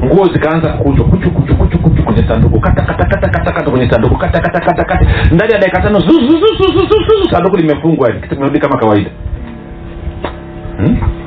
[0.04, 2.60] Nguo zikaanza kuchwa kuchu kuchu kuchu kuchu kwenye sanduku.
[2.60, 4.16] Kata kata kata kata kata kwenye sanduku.
[4.16, 5.06] Kata kata kata kata.
[5.34, 6.00] Ndani ya dakika tano
[7.30, 8.12] sanduku limefungwa.
[8.12, 9.10] Kitu kimerudi kama kawaida.
[10.76, 11.21] Hmm?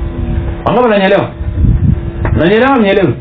[0.65, 1.29] Wangapi nanyelewa
[2.33, 3.13] nanyelewa mnyelewe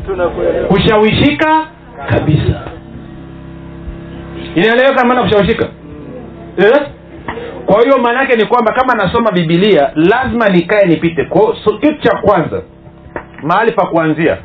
[0.67, 1.67] kushawishika
[2.09, 2.61] kabisa.
[4.55, 5.67] Inaeleweka maana kushawishika?
[6.57, 6.81] Eh?
[7.65, 11.25] kwa hiyo maana yake ni kwamba kama nasoma bibilia lazima nikae nipite.
[11.25, 12.61] Kwa so, kitu cha kwanza
[13.43, 14.37] mahali pa kuanzia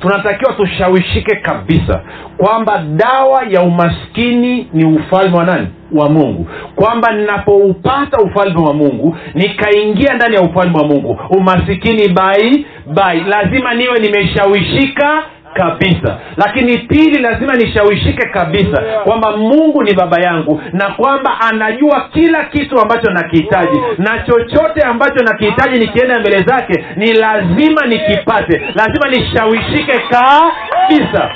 [0.00, 2.00] tunatakiwa tushawishike kabisa
[2.36, 6.46] kwamba dawa ya umaskini ni ufalme wa nani wa mungu.
[6.74, 11.18] Kwamba ninapoupata ufalme wa mungu nikaingia ndani ya ufalme wa mungu.
[11.30, 13.20] Umasikini bai bai.
[13.20, 15.22] Lazima niwe nimeshawishika
[15.54, 16.18] kabisa.
[16.36, 22.80] Lakini pili lazima nishawishike kabisa kwamba mungu ni baba yangu na kwamba anajua kila kitu
[22.80, 23.78] ambacho nakihitaji.
[23.98, 28.62] Na chochote ambacho nakihitaji nikienda mbele zake ni lazima nikipate.
[28.74, 31.30] Lazima nishawishike kabisa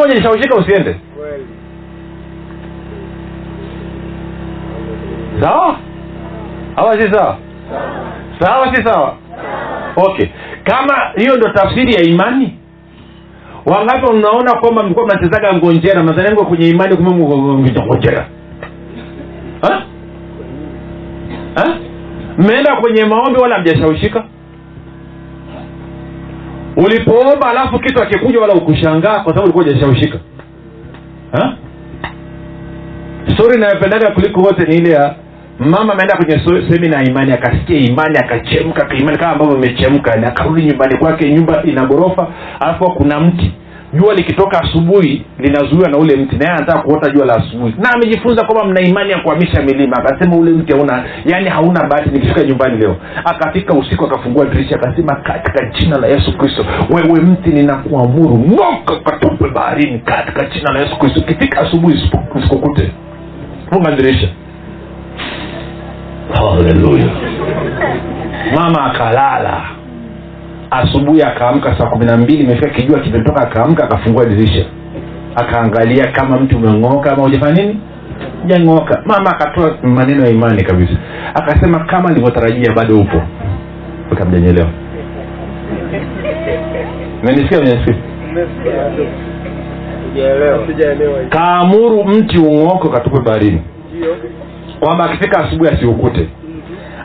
[0.00, 0.96] kama ujalishawishika usiende
[5.40, 5.78] sawa
[6.76, 7.38] awa si sawa
[8.40, 9.16] sawa si sawa
[9.96, 10.26] okay
[10.64, 12.56] kama hiyo ndo tafsiri ya imani.
[13.66, 18.26] Wangapi unaona kwamba mlikuwa mnachezaga ngonjera mnazaniango kwenye imani kumengonjera
[22.38, 24.24] mmeenda kwenye maombi wala mjashawishika
[26.84, 30.18] ulipoomba alafu kitu akikuja wala ukushangaa kwa sababu ulikuwa ujashawishika
[33.34, 35.14] stori inayopendaga kuliko wote ni ile ya
[35.58, 36.40] mama ameenda kwenye
[36.70, 41.86] semina ya imani akasikia imani akachemka kaimani kama ambavyo imechemka akarudi nyumbani kwake nyumba ina
[41.86, 42.28] ghorofa
[42.60, 43.52] alafu kuna mti
[43.92, 47.74] jua likitoka asubuhi linazuiwa na ule mti naye anataka kuota jua la asubuhi.
[47.78, 49.96] Na amejifunza kwamba mna imani ya kuhamisha milima.
[49.96, 52.96] Akasema ule mti hauna yani hauna bahati nikifika nyumbani leo.
[53.24, 59.48] Akafika usiku akafungua dirisha akasema katika jina la yesu kristo wewe mti ninakuamuru ng'oka katupe
[59.48, 61.20] baharini katika jina la yesu kristo.
[61.20, 62.90] Ikifika asubuhi usiku- usikukute.
[63.70, 64.28] Funga dirisha.
[66.34, 67.06] Haleluya.
[68.54, 69.62] Mama akalala
[70.70, 74.64] asubuhi akaamka saa kumi na mbili imefika kijua kimetoka akaamka akafungua dirisha.
[75.36, 77.80] Akaangalia kama mti umeng'oka ama ujafanya nini?
[78.46, 80.92] Jang'oka mama akatoa maneno ya imani kabisa.
[81.34, 83.22] Akasema kama alivyotarajia bado upo.
[84.18, 84.68] Kamjanyelewa
[87.24, 87.94] menisikia menisikia
[91.28, 93.62] kaamuru mti ung'oke ukatupe baharini.
[94.80, 96.28] Kwamba akifika asubuhi asiukute.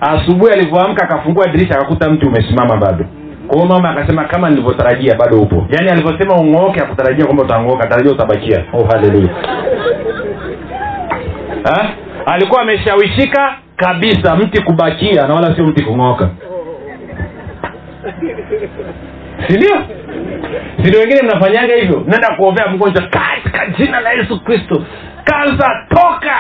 [0.02, 3.06] Asubuhi alivyoamka akafungua dirisha akakuta mti umesimama bado
[3.48, 5.66] kwa hiyo mama akasema kama nilivyotarajia bado upo.
[5.70, 8.64] Yaani alivyosema ung'ooke akutarajia kwamba utang'ooka tarajia utabakia.
[8.74, 9.30] Oh, haleluya
[11.64, 11.90] Ha?
[12.26, 16.30] alikuwa ameshawishika kabisa mti kubakia na wala sio mti kung'ooka
[19.48, 19.78] sindio
[20.84, 22.04] sindio wengine mnafanyaga hivyo?
[22.08, 24.84] Naenda kuombea mgonjwa katika jina la yesu kristo
[25.24, 26.36] kansa toka.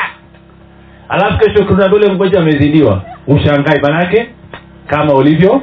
[1.09, 3.01] Alafu kesho kuna ule mgonjwa amezidiwa.
[3.27, 4.29] Ushangai manake
[4.87, 5.61] kama ulivyo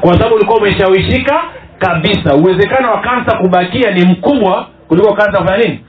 [0.00, 1.40] kwa sababu ulikuwa umeshawishika
[1.78, 2.34] kabisa.
[2.34, 5.80] Uwezekano wa kansa kubakia ni mkubwa kuliko kansa kufanya nini?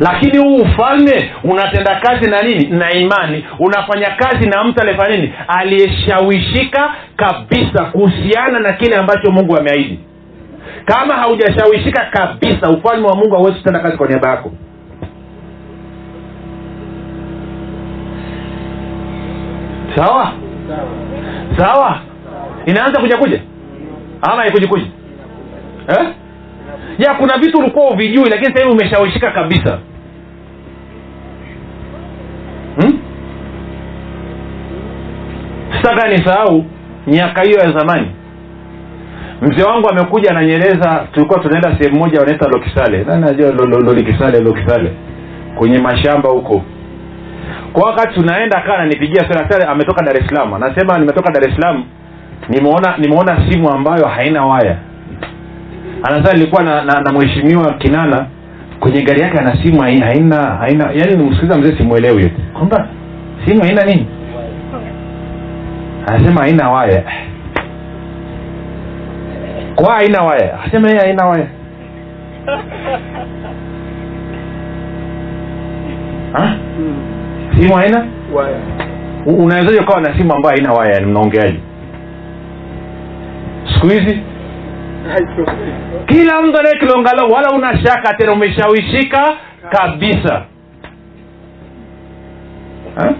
[0.00, 2.66] Lakini huu ufalme unatenda kazi na nini?
[2.68, 3.44] Na imani.
[3.58, 5.32] Unafanya kazi na mtu aliyefanya nini?
[5.48, 10.00] Aliyeshawishika kabisa kuhusiana na kile ambacho mungu ameahidi.
[10.84, 14.52] Kama haujashawishika kabisa ufalme wa mungu hauwezi kutenda kazi kwa niaba yako
[19.96, 20.32] sawa?
[21.58, 21.98] Sawa?
[22.66, 23.40] Inaanza kuja kuja
[24.22, 24.86] ama haikuji kuja
[25.88, 26.08] eh?
[26.98, 29.78] ya kuna vitu ulikuwa uvijui lakini sasa umeshawishika kabisa.
[32.80, 32.98] Hmm?
[35.76, 36.64] sitaka nisahau
[37.06, 38.06] miaka hiyo ya zamani.
[39.42, 43.04] Mzee wangu amekuja ananyeleza tulikuwa tunaenda sehemu moja wanaita lokisale.
[43.04, 44.92] Nani najua lo- lo- lolikisale lokisale?
[45.58, 46.62] Kwenye mashamba huko
[47.76, 50.54] kwa wakati tunaenda kaa ananipigia sana ametoka dar es salaam.
[50.54, 51.84] Anasema nimetoka dar es salaam
[52.48, 54.76] nimeona nimeona simu ambayo haina waya.
[56.02, 58.26] Anasema nilikuwa na, na, na mheshimiwa kinana
[58.80, 62.88] kwenye gari yake ana simu hai- haina haina yani nimsikiliza mzee simwelewi kwamba
[63.46, 64.06] simu haina nini?
[66.06, 67.02] Anasema haina waya.
[69.74, 70.60] Kwa haina waya?
[70.64, 71.46] Asema yeye haina waya.
[76.32, 76.56] Ha?
[77.56, 78.06] Simu haina?
[78.34, 78.58] Waya.
[79.26, 81.00] Unawezaje ukawa na simu ambayo haina waya?
[81.00, 81.60] Ni mnaongeaji
[83.74, 84.20] siku hizi?
[86.06, 89.36] Kila mtu anayekilongalo wala una shaka tena umeshawishika
[89.70, 90.44] kabisa.
[92.96, 93.14] Ha?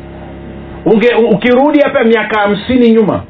[0.84, 3.22] Unge, ukirudi hapa miaka hamsini nyuma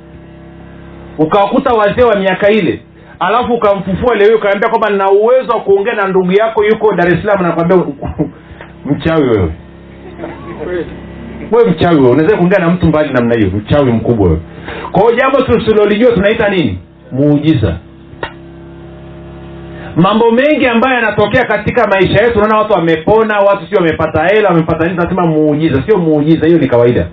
[1.19, 2.81] ukawakuta wazee wa miaka ile
[3.21, 7.23] alafu ukamfufua leo ukaambia kwamba nina uwezo wa kuongea na ndugu yako yuko dar es
[7.23, 7.77] salaam nakwambia
[8.91, 9.53] mchawi wewe
[11.53, 13.51] Wewe mchawi wewe unaweza kuongea na mtu mbali namna hiyo?
[13.51, 14.41] Mchawi mkubwa wewe.
[14.93, 16.79] Kwa hiyo jambo tusilolijua tunaita nini?
[17.13, 17.77] Muujiza.
[19.97, 24.85] Mambo mengi ambayo yanatokea katika maisha yetu unaona watu wamepona watu sio wamepata hela wamepata
[24.87, 25.83] nini tunasema muujiza.
[25.87, 27.07] Sio muujiza hiyo ni kawaida.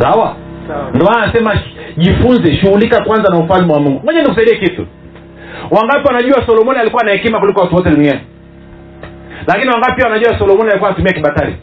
[0.00, 0.36] Sawa?
[0.68, 0.90] Sawa.
[0.94, 1.58] ndio anasema
[1.96, 4.00] jifunze shughulika kwanza na ufalme wa mungu.
[4.04, 4.86] Moja nikusaidie kitu.
[5.70, 8.20] Wangapi wanajua solomoni alikuwa na hekima kuliko watu wote duniani
[9.48, 11.56] lakini wangapi wanajua solomoni alikuwa anatumia kibatari?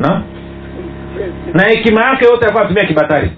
[0.00, 0.22] Na?
[1.54, 3.30] Na hekima yake yote alikuwa anatumia kibatari.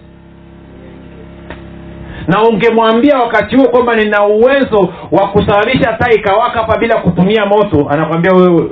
[2.29, 7.89] Na ungemwambia wakati huo kwamba nina uwezo wa kusababisha taa ikawaka hapa bila kutumia moto
[7.91, 8.71] anakwambia wewe.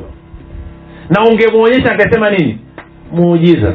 [1.11, 2.59] Na ungemwonyesha angesema nini?
[3.13, 3.73] Muujiza.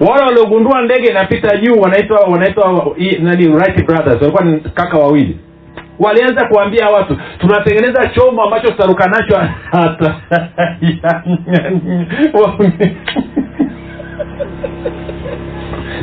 [0.00, 2.86] Wale waliogundua ndege inapita juu wanaitwa wanaitwa
[3.20, 4.20] nani Wright brothers.
[4.20, 5.38] Walikuwa ni kaka wawili
[6.04, 9.40] walianza kuambia watu tunatengeneza chombo ambacho tutaruka nacho.
[9.70, 10.14] Hata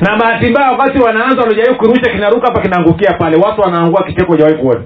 [0.02, 3.38] na bahati mbaya wakati wanaanza wanajaribu kurusha kinaruka hapa kinaangukia pale.
[3.38, 4.82] Watu wanaangua kicheko jawahi kuona.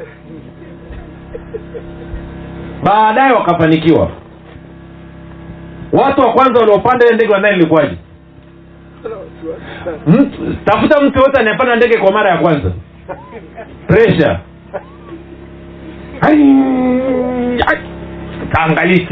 [2.84, 4.12] Baadaye wakafanikiwa.
[5.94, 7.98] Watu wa kwanza waliopanda ile ndege wanani ilikuwaje?
[10.66, 12.72] Tafuta mtu yote anayepanda ndege kwa mara ya kwanza.
[13.88, 14.40] Presha
[18.52, 19.08] kaangalii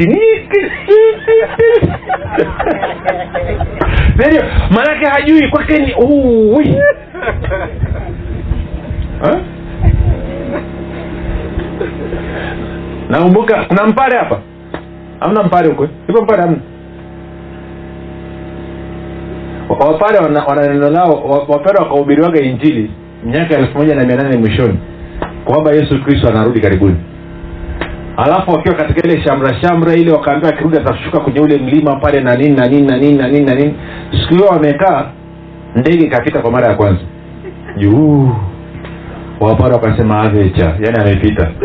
[4.72, 6.76] maanake hajui kwake ni uwi.
[13.10, 14.40] Nakumbuka kuna mpare hapa?
[15.20, 15.88] Hamna mpare huko.
[16.10, 16.58] Ipo mpare hamna?
[19.70, 22.92] Wapare wana neno lao wapare wakahubiriwaga injili
[23.26, 24.78] miaka elfu moja na mia nane mwishoni
[25.46, 26.96] kwamba yesu kristo anarudi karibuni.
[28.18, 32.36] Alafu wakiwa katika ile shamra shamra ile wakaambia akirudi atashuka kwenye ule mlima pale na
[32.36, 33.76] nini na nini na nini na nini na nini.
[34.12, 35.06] Siku hiyo wamekaa
[35.76, 37.02] ndege ikapita kwa mara ya kwanza.
[37.78, 38.30] Juu.
[39.40, 41.52] Wapara wakasema avecha yani amepita.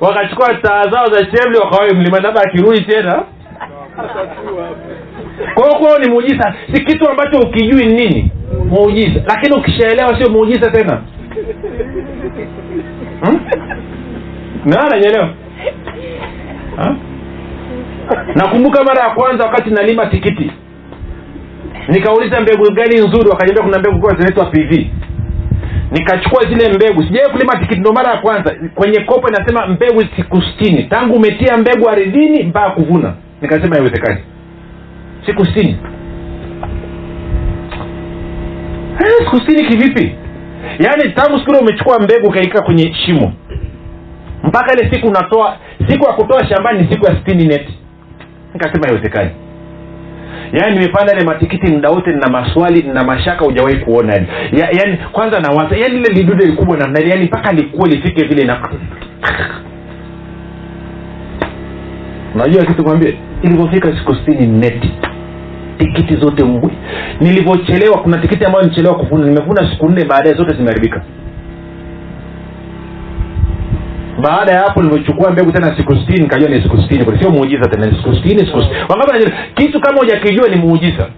[0.00, 3.22] Wakachukua taa zao za chemli wakawai mlima labda akirudi tena
[5.54, 6.54] kwa hiyo kwao ni muujiza.
[6.74, 8.30] Si kitu ambacho ukijui nini?
[8.68, 9.20] Muujiza.
[9.28, 11.02] Lakini ukishaelewa sio muujiza tena.
[13.20, 13.40] Hmm?
[18.34, 20.50] nakumbuka mara ya kwanza wakati nalima tikiti.
[21.88, 24.86] Nikauliza mbegu gani nzuri wakaniambia kuna mbegu kwa zinaitwa pv
[25.90, 27.02] nikachukua zile mbegu.
[27.02, 28.54] Sijawai kulima tikiti ndo mara ya kwanza.
[28.74, 33.14] Kwenye kopo inasema mbegu siku stini tangu umetia mbegu aridhini mpaka kuvuna.
[33.42, 34.20] Nikasema haiwezekani
[35.26, 35.76] siku sitini
[39.00, 40.14] Eh, siku sitini kivipi?
[40.78, 43.32] Yaani tangu siku ile umechukua mbegu ukaika kwenye shimo.
[44.44, 45.56] Mpaka ile siku unatoa
[45.88, 47.78] siku ya kutoa shambani ni siku ya sitini neti
[48.54, 49.30] nikasema haiwezekani.
[50.52, 54.98] Yaani nimepanda ile matikiti muda wote nina maswali nina mashaka hujawahi kuona yani ya, yaani
[55.12, 58.68] kwanza nawaza yaani ile lidude likubwa namna yaani mpaka likuwe lifike vile na
[62.34, 64.92] unajua kitu kwambie ilivyofika siku sitini neti
[65.78, 66.70] tikiti zote mbwi
[67.20, 71.04] nilivyochelewa kuna tikiti ambayo nichelewa kuvuna nimevuna siku nne baadaye zote zimeharibika.
[74.22, 77.96] Baada ya hapo nilivyochukua mbegu tena siku sitini nikajua ni siku sitini sio muujiza tena
[77.96, 78.58] siku sitini siku
[78.88, 81.08] wangapi kitu kama hujakijua ni muujiza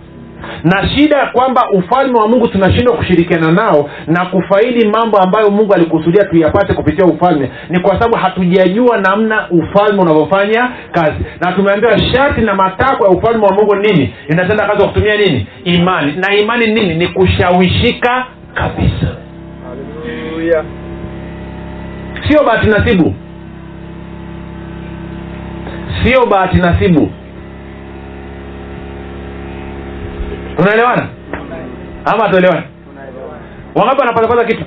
[0.64, 5.74] na shida ya kwamba ufalme wa mungu tunashindwa kushirikiana nao na kufaidi mambo ambayo mungu
[5.74, 11.24] alikusudia tuyapate kupitia ufalme ni kwa sababu hatujajua namna ufalme unavyofanya kazi.
[11.40, 14.14] Na tumeambiwa sharti na matakwa ya ufalme wa mungu nini?
[14.28, 15.46] Inatenda kazi kwa kutumia nini?
[15.64, 16.12] Imani.
[16.12, 16.94] Na imani nini?
[16.94, 19.16] Ni kushawishika kabisa.
[19.68, 20.64] Haleluya.
[22.28, 23.14] sio bahati nasibu.
[26.04, 27.10] Sio bahati nasibu
[30.56, 31.08] tunaelewana
[32.04, 32.62] ama tuelewana
[33.74, 34.64] wangapi wanapatapata kitu.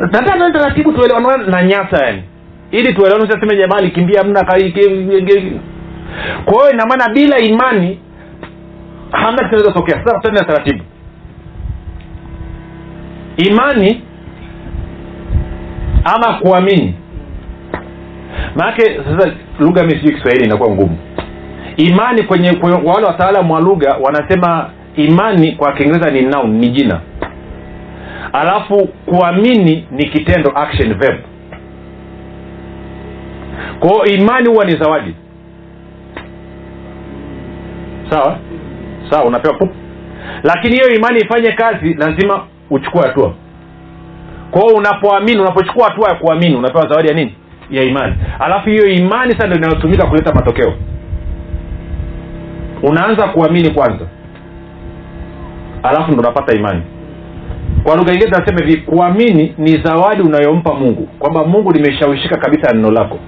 [0.00, 2.22] Nataka taratibu tuelewana na nyasa yani.
[2.70, 4.44] Ili tuelewane saseme jamaa kimbia mna
[6.44, 7.98] kwa hiyo inamaana bila imani
[9.12, 10.84] hamna kinaweza tokea sasa tutende na taratibu.
[13.36, 14.02] Imani
[16.04, 16.94] ama kuamini.
[18.56, 20.98] Maanake sasa lugha mi sijui kiswahili inakuwa ngumu
[21.76, 27.00] imani kwenye, kwenye wale wataalamu wa lugha wanasema imani kwa kiingereza ni noun ni jina.
[28.32, 31.18] Alafu kuamini ni kitendo action verb.
[33.80, 35.14] Kwao imani huwa ni zawadi.
[38.10, 38.38] Sawa?
[39.10, 39.70] Sawa unapewa pup
[40.42, 43.34] lakini hiyo imani ifanye kazi lazima uchukue hatua.
[44.50, 47.34] Kwao unapoamini unapochukua hatua ya kuamini unapewa zawadi ya nini?
[47.70, 48.14] Ya imani.
[48.38, 50.72] Alafu hiyo imani sasa ndio inayotumika kuleta matokeo
[52.88, 54.04] unaanza kuamini kwanza.
[55.82, 56.82] Alafu ndo unapata imani.
[57.82, 62.90] Kwa lugha ingine tunasema hivi kuamini ni zawadi unayompa mungu kwamba mungu limeshawishika kabisa neno
[62.90, 63.18] lako.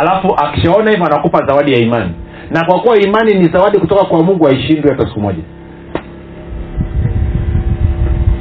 [0.00, 2.10] Alafu akishaona hivyo anakupa zawadi ya imani.
[2.50, 5.42] Na kwa kuwa imani ni zawadi kutoka kwa mungu haishindwi hata siku moja.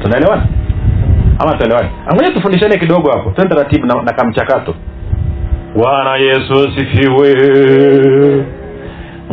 [0.04, 0.46] Tunaelewana?
[1.40, 3.32] Ama tuelewani angoja tufundishane kidogo hapo.
[3.32, 4.76] Tende taratibu na, na kamchakato.
[5.76, 7.34] Bwana yesu asifiwe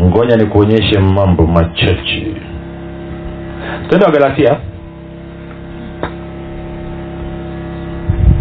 [0.01, 2.27] ngoja nikuonyeshe mambo machache.
[3.89, 4.57] Tendo wa galatia.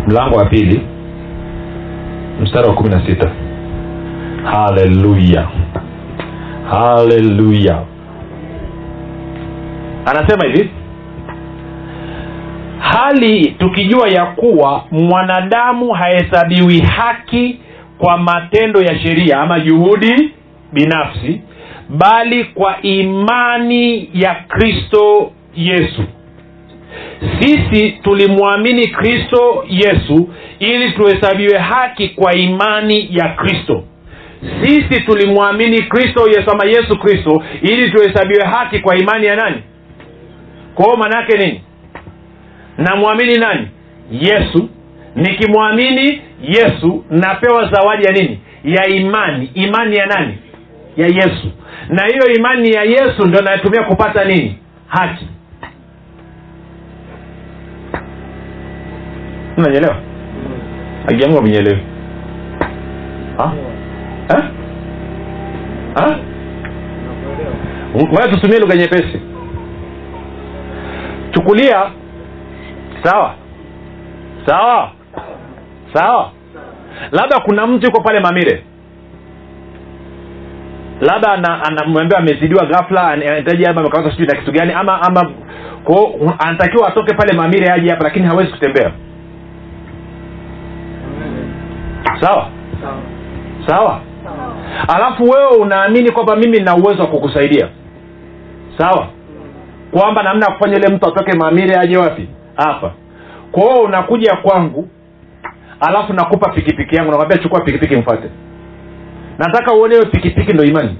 [0.07, 0.81] Mlango wa pili.
[2.41, 3.31] Mstari wa kumi na sita.
[4.43, 5.47] Haleluya.
[6.69, 7.83] Haleluya.
[10.05, 10.69] Anasema hivi.
[12.79, 17.59] Hali tukijua ya kuwa mwanadamu hahesabiwi haki
[17.97, 20.31] kwa matendo ya sheria ama juhudi
[20.75, 21.41] binafsi
[21.89, 26.03] bali kwa imani ya kristo yesu.
[27.39, 33.83] Sisi tulimwamini kristo yesu ili tuhesabiwe haki kwa imani ya kristo.
[34.63, 39.57] Sisi tulimwamini kristo yesu ama yesu kristo ili tuhesabiwe haki kwa imani ya nani?
[40.75, 41.61] Kwao maanaake nini?
[42.77, 43.67] Namwamini nani?
[44.11, 44.69] Yesu.
[45.15, 48.39] Nikimwamini yesu napewa zawadi ya nini?
[48.63, 49.49] Ya imani.
[49.53, 50.37] Imani ya nani
[50.97, 51.51] ya yesu.
[51.89, 54.59] Na hiyo imani ya yesu ndo natumia kupata nini?
[54.87, 55.27] Haki.
[59.57, 59.95] Unanyelewa
[61.07, 61.81] akiamua mnyelewi
[67.95, 69.21] ngoja tutumie lugha nyepesi.
[71.31, 71.91] Chukulia.
[73.03, 73.35] Sawa.
[74.45, 74.91] Sawa.
[75.93, 76.31] Sawa.
[77.11, 78.63] Labda kuna mtu yuko pale mamire
[81.01, 81.31] labda
[81.63, 85.31] anamwambia amezidiwa ghafla anahitaji labda sijui na kitu gani ama ama
[85.83, 88.91] ko anatakiwa atoke pale mamire aje hapa lakini hawezi kutembea.
[92.21, 92.49] Sawa?
[93.67, 94.01] Sawa.
[94.95, 97.67] Alafu wewe unaamini kwamba mimi nina uwezo wa kukusaidia.
[98.77, 99.07] Sawa?
[99.91, 102.29] Kwamba namna ya kufanya ile mtu atoke mamire aje wapi?
[102.55, 102.91] Hapa.
[103.51, 104.89] Kwao unakuja kwangu
[105.79, 108.29] alafu nakupa pikipiki yangu nakwambia chukua pikipiki mfate
[109.37, 110.97] nataka uone hiyo pikipiki ndo imani.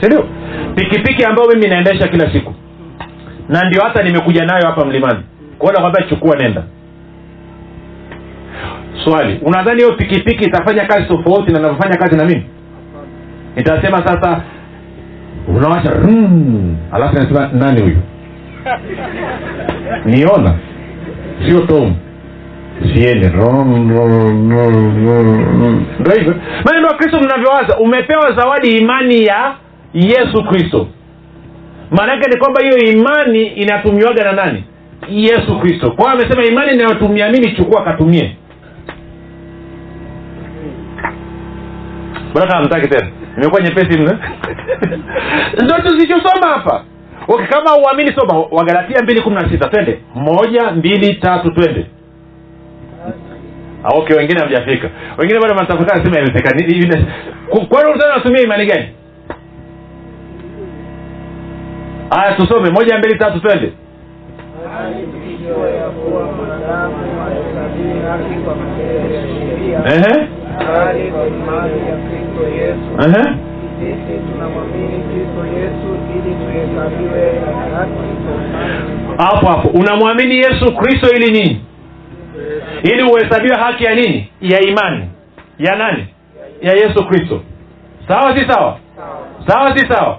[0.00, 0.24] Sindio
[0.74, 2.54] pikipiki ambayo mimi naendesha kila siku.
[3.48, 5.20] Na ndio hata nimekuja nayo hapa mlimani.
[5.58, 6.62] Kwao nakwambia chukua nenda.
[9.04, 12.44] Swali unadhani hiyo pikipiki itafanya kazi tofauti na navyofanya kazi na mimi?
[13.56, 14.42] Nitasema sasa
[15.48, 17.96] unawasha mm, alafu nasema nani huyu?
[20.04, 20.54] Niona.
[21.48, 21.94] Sio tom
[22.82, 23.28] siende
[26.00, 26.34] ndo hivyo.
[26.98, 29.54] Kristo mnavyowaza umepewa zawadi imani ya
[29.94, 30.88] yesu kristo.
[31.90, 34.64] Maanaake ni kwamba hiyo imani inatumiwaga na nani?
[35.08, 35.90] Yesu kristo.
[35.90, 38.36] Kwa hiyo amesema imani inayotumia mimi chukua katumie.
[42.30, 43.08] Mbona kama mtaki tena?
[43.36, 44.18] Imekuwa nyepesi mno.
[45.64, 46.84] Ndo tuzichosoma hapa.
[47.28, 49.68] Okay, kama uamini soma wagalatia mbili kumi na sita.
[49.68, 50.00] Twende.
[50.14, 51.86] Moja mbili tatu twende
[53.84, 55.54] okay wengine hamjafika wengine bado
[58.08, 58.88] natumia imani gani?
[62.10, 62.70] Haya tusome.
[62.70, 63.72] Moja mbili tatu twende.
[79.18, 79.68] Hapo hapo.
[79.68, 81.60] Unamwamini yesu kristo ili nini
[82.82, 84.30] ili uhesabiwe haki ya nini?
[84.40, 85.08] Ya imani.
[85.58, 86.06] Ya nani?
[86.62, 87.42] Ya yesu kristo.
[88.08, 88.78] Sawa si sawa?
[89.46, 89.78] Sawa.
[89.78, 90.18] Si sawa?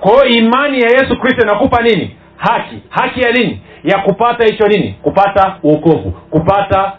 [0.00, 2.16] Kwa hiyo imani ya yesu kristo inakupa nini?
[2.36, 2.76] Haki.
[2.88, 3.60] Haki ya nini?
[3.84, 4.94] Ya kupata hicho nini?
[5.02, 6.92] Kupata uokovu kupata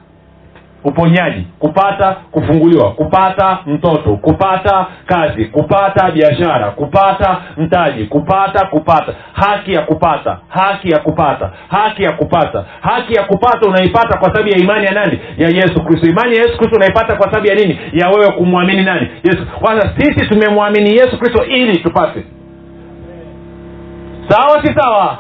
[0.84, 9.13] uponyaji kupata kufunguliwa kupata mtoto kupata kazi kupata biashara kupata mtaji kupata kupata.
[9.34, 12.65] Haki ya kupata haki ya kupata haki ya kupata.
[12.81, 15.19] Haki ya kupata unaipata kwa sababu ya imani ya nani?
[15.38, 16.07] Ya yesu kristo.
[16.07, 17.79] Imani ya yesu kristo unaipata kwa sababu ya nini?
[17.93, 19.07] Ya wewe kumwamini nani?
[19.23, 19.45] Yesu.
[19.59, 22.23] Kwanza sisi tumemwamini yesu kristo ili tupate.
[24.29, 25.17] Sawa si sawa?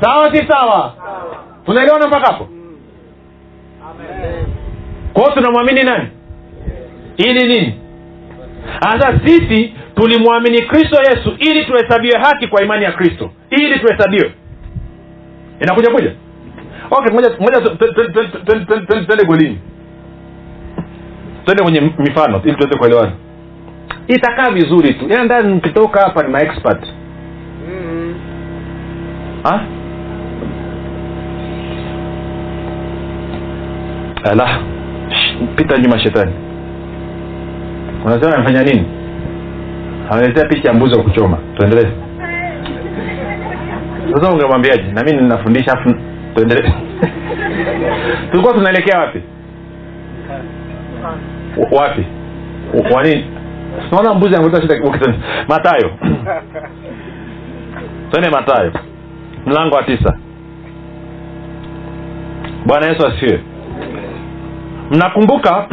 [0.00, 0.92] Sawa si sawa?
[1.66, 2.48] Tunaelewana mpaka hapo
[5.14, 6.08] kwa tunamwamini nani?
[7.16, 7.74] Ili nini?
[8.80, 13.30] Hasa sisi tulimwamini kristo yesu ili tuhesabiwe haki kwa imani ya kristo.
[13.50, 14.32] Ili tuhesabiwe.
[15.60, 16.12] Inakuja kuja?
[16.90, 17.30] Okay moja
[19.06, 19.58] twende golini
[21.44, 23.12] twende kwenye mifano ili tuweze kuelewana.
[24.08, 25.04] Itakaa vizuri tu.
[25.04, 26.86] Ila ndani mkitoka hapa ni maexpert.
[27.68, 28.14] Mm-hmm.
[29.44, 29.60] Ah?
[35.56, 36.32] Pita nyuma shetani
[38.04, 38.86] unasema amefanya nini?
[40.10, 41.38] Ameletea picha ya mbuzi wa kuchoma.
[41.56, 41.90] Tuendelee.
[44.14, 44.82] Sasa ungemwambiaje?
[44.92, 45.94] Na mimi ninafundisha afu
[46.34, 46.70] tuendelee.
[48.30, 49.20] Tulikuwa tunaelekea wapi?
[51.56, 52.04] W- wapi?
[52.88, 53.24] Kwa wanini
[53.88, 54.78] tunaona mbuzi angeleta
[55.48, 55.90] matayo
[58.10, 58.72] twende matayo
[59.46, 60.16] mlango wa tisa.
[62.66, 63.40] Bwana yesu asifiwe
[64.90, 65.66] mnakumbuka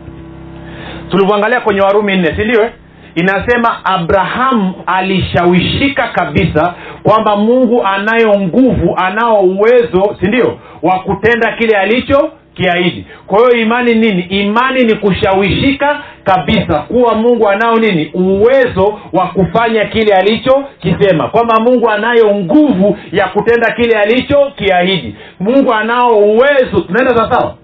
[1.10, 2.70] tulivyoangalia kwenye warumi nne sindio eh?
[3.14, 12.30] inasema abrahamu alishawishika kabisa kwamba mungu anayo nguvu anao uwezo sindio wa kutenda kile alicho
[12.54, 13.06] kiahidi.
[13.26, 14.22] Kwa hiyo imani nini?
[14.22, 18.10] Imani ni kushawishika kabisa kuwa mungu anao nini?
[18.14, 25.14] Uwezo wa kufanya kile alichokisema kwamba mungu anayo nguvu ya kutenda kile alicho kiahidi.
[25.40, 26.80] Mungu anao uwezo.
[26.86, 27.54] Tunaenda sawasawa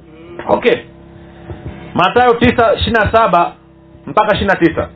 [0.48, 0.74] okay.
[1.94, 3.52] Matayo tisa ishirina saba
[4.06, 4.88] mpaka ishirina tisa.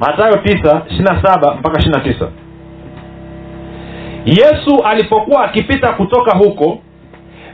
[0.00, 2.28] Matayo tisa ishirina saba mpaka ishirina tisa.
[4.24, 6.78] Yesu alipokuwa akipita kutoka huko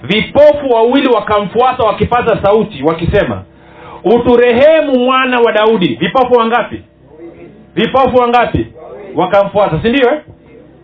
[0.03, 3.43] vipofu wawili wakamfuata wakipaza sauti wakisema
[4.05, 5.95] uturehemu mwana wa daudi.
[5.95, 6.83] Vipofu wangapi?
[7.75, 8.67] Vipofu wangapi?
[9.15, 10.21] Wakamfuata si ndio eh?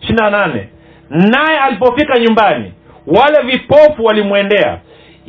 [0.00, 0.68] ishirina nane.
[1.10, 2.72] Naye alipofika nyumbani
[3.06, 4.78] wale vipofu walimwendea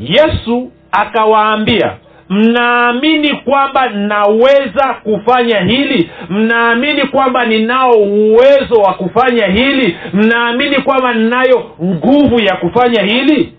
[0.01, 1.97] yesu akawaambia
[2.29, 6.09] mnaamini kwamba naweza kufanya hili?
[6.29, 9.97] Mnaamini kwamba ninao uwezo wa kufanya hili?
[10.13, 13.53] Mnaamini kwamba ninayo nguvu ya kufanya hili?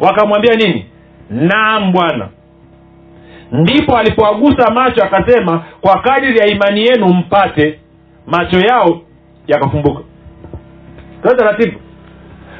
[0.00, 0.86] Wakamwambia nini?
[1.30, 2.28] Naam bwana.
[3.52, 7.78] Ndipo alipoagusa macho akasema kwa kadiri ya imani yenu mpate
[8.26, 9.00] macho yao
[9.46, 10.00] yakafumbuka.
[11.22, 11.78] Taratibu.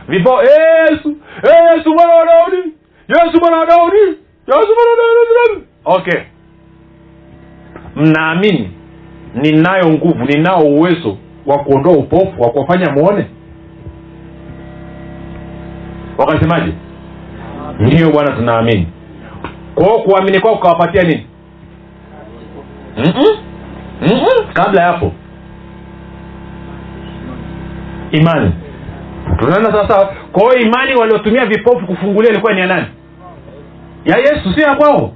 [0.09, 1.95] Vipo yesu yesu
[2.27, 2.73] daudi
[3.09, 3.97] yesu mwana wa daudi.
[4.47, 5.15] Yesu mwana wa
[5.47, 6.21] daudi okay.
[7.97, 8.71] Mnaamini
[9.35, 13.27] ninayo nguvu ninao uwezo wa kuondoa upofu wa kuwafanya muone
[16.19, 16.73] wakasemaje?
[17.81, 18.87] Ndiyo bwana tunaamini.
[19.75, 21.27] Kwao kuamini kwao kukawapatia nini?
[22.97, 23.37] Mm-mm.
[24.03, 24.53] Mm-mm.
[24.53, 25.13] kabla ya hapo.
[28.13, 28.53] Imani.
[29.39, 32.87] Tunaenda sawasawa kwa hiyo imani waliotumia vipofu kufungulia ilikuwa ni ya nani
[34.09, 35.13] ya yesu sio ya kwao.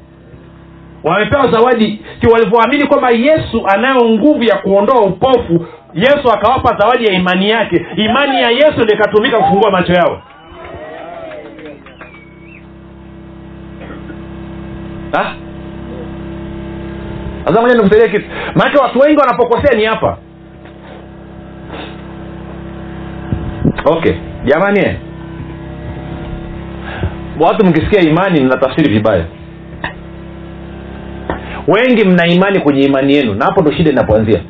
[1.05, 2.01] Wamepewa zawadi.
[2.21, 7.87] Si walivyoamini kwamba yesu anayo nguvu ya kuondoa upofu yesu akawapa zawadi ya imani yake.
[7.97, 10.23] Imani ya yesu ndio ikatumika kufungua macho yao.
[17.45, 18.31] Sasa moja nikusaidie kitu.
[18.55, 20.19] Maanake watu wengi wanapokosea ni hapa.
[23.85, 24.13] Okay.
[24.45, 24.99] Jamani.
[27.41, 29.25] Watu mkisikia imani mnatafsiri vibaya.
[31.69, 34.41] Wengi mna imani kwenye imani yenu na hapo ndo shida inapoanzia.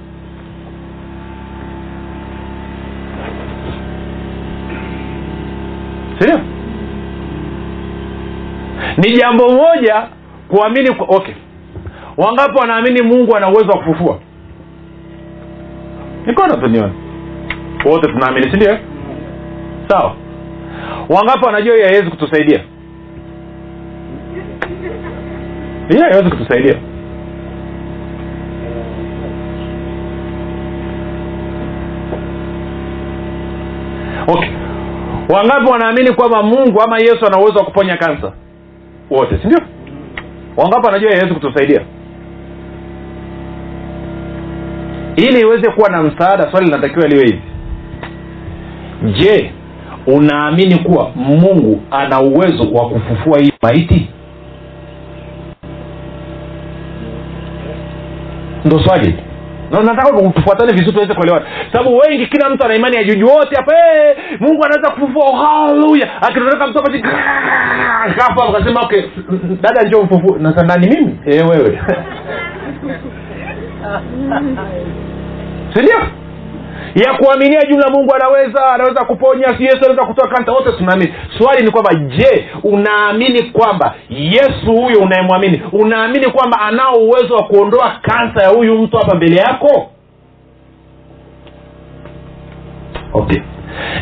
[6.18, 6.40] Sindio?
[8.96, 10.06] Ni jambo moja
[10.48, 11.34] kuamini okay.
[12.16, 14.18] Wangapo wanaamini mungu ana uwezo wa kufufua?
[16.26, 16.92] Nikono tunione
[17.84, 18.78] wote tunaamini sindio
[19.88, 20.16] sawa.
[21.08, 22.60] Wangapo wanajua hiyo haiwezi kutusaidia
[25.92, 26.76] hiyo haiwezi kutusaidia
[34.28, 34.48] okay.
[35.28, 38.32] Wangapi wanaamini kwamba mungu ama yesu ana uwezo wa kuponya kansa?
[39.10, 39.60] Wote si ndio?
[40.56, 41.80] Wangapi wanajua haiwezi kutusaidia?
[45.16, 47.42] Ili iweze kuwa na msaada swali linatakiwa liwe hivi.
[49.18, 49.52] Je
[50.06, 54.08] unaamini kuwa mungu ana uwezo wa kufufua hii maiti
[58.64, 59.14] ndo swali.
[59.70, 61.46] Na nataka tufuatane vizuri tuweze kuelewana.
[61.72, 65.36] Sababu wengi kila mtu ana imani ya juju wote hapa hey, mungu anaweza kufufua.
[65.46, 66.22] Haleluya!
[66.22, 66.92] Akitoroka mtu hapa
[68.16, 69.02] kafa akasema okay
[69.60, 71.18] dada njoo mfufu nasandani mimi?
[71.26, 71.80] Eh wewe.
[75.74, 76.21] Sindio
[76.94, 81.14] ya kuaminia jumla mungu anaweza anaweza kuponya yesu anaweza kutoa kansa wote tunaamini.
[81.38, 87.98] Swali ni kwamba je unaamini kwamba yesu huyo unayemwamini unaamini kwamba anao uwezo wa kuondoa
[88.02, 89.90] kansa ya huyu mtu hapa mbele yako?
[93.14, 93.40] Okay.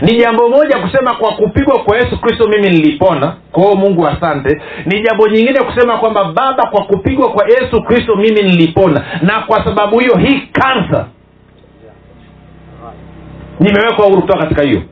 [0.02, 3.36] Ni jambo moja kusema kwa kupigwa kwa yesu kristo mimi nilipona.
[3.52, 4.62] Kwao mungu asante.
[4.86, 9.04] Ni jambo nyingine kusema kwamba baba kwa kupigwa kwa yesu kristo mimi nilipona.
[9.22, 11.06] Na kwa sababu hiyo hii kansa
[13.60, 14.82] nimewekwa huru kutoka katika hiyo.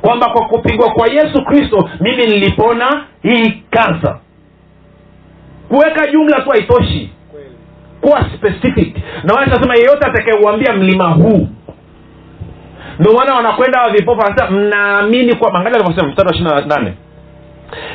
[0.00, 4.18] Kwamba kwa kupigwa kwa yesu kristo mimi nilipona hii kansa
[5.68, 7.10] kuweka jumla tu haitoshi.
[8.00, 8.96] Kuwa specific.
[9.24, 11.48] Na wanasema yeyote atakayeuambia mlima huu.
[12.98, 16.94] Ndio maana wanakwenda wa vipofu wanasema mnaamini kwamba angalia alivyosema mstari wa ishiri na nane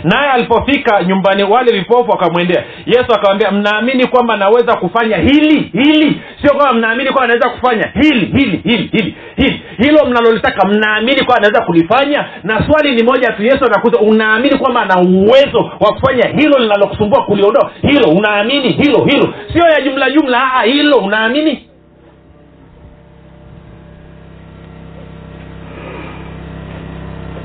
[0.04, 2.64] naye alipofika nyumbani wale vipofu wakamwendea.
[2.86, 6.22] Yesu akawambia mnaamini kwamba naweza kufanya hili hili?
[6.42, 9.62] Sio kwamba mnaamini kwamba naweza kufanya hili hili hili hili hili.
[9.78, 12.26] Hilo mnalolitaka mnaamini kwamba anaweza kulifanya?
[12.44, 17.24] Na swali ni moja tu yesu anakuza unaamini kwamba ana uwezo wa kufanya hilo linalokusumbua
[17.26, 17.72] kuliondoa?
[17.82, 19.34] Hilo unaamini hilo hilo?
[19.54, 21.68] Sio ya jumla jumla aa hilo unaamini?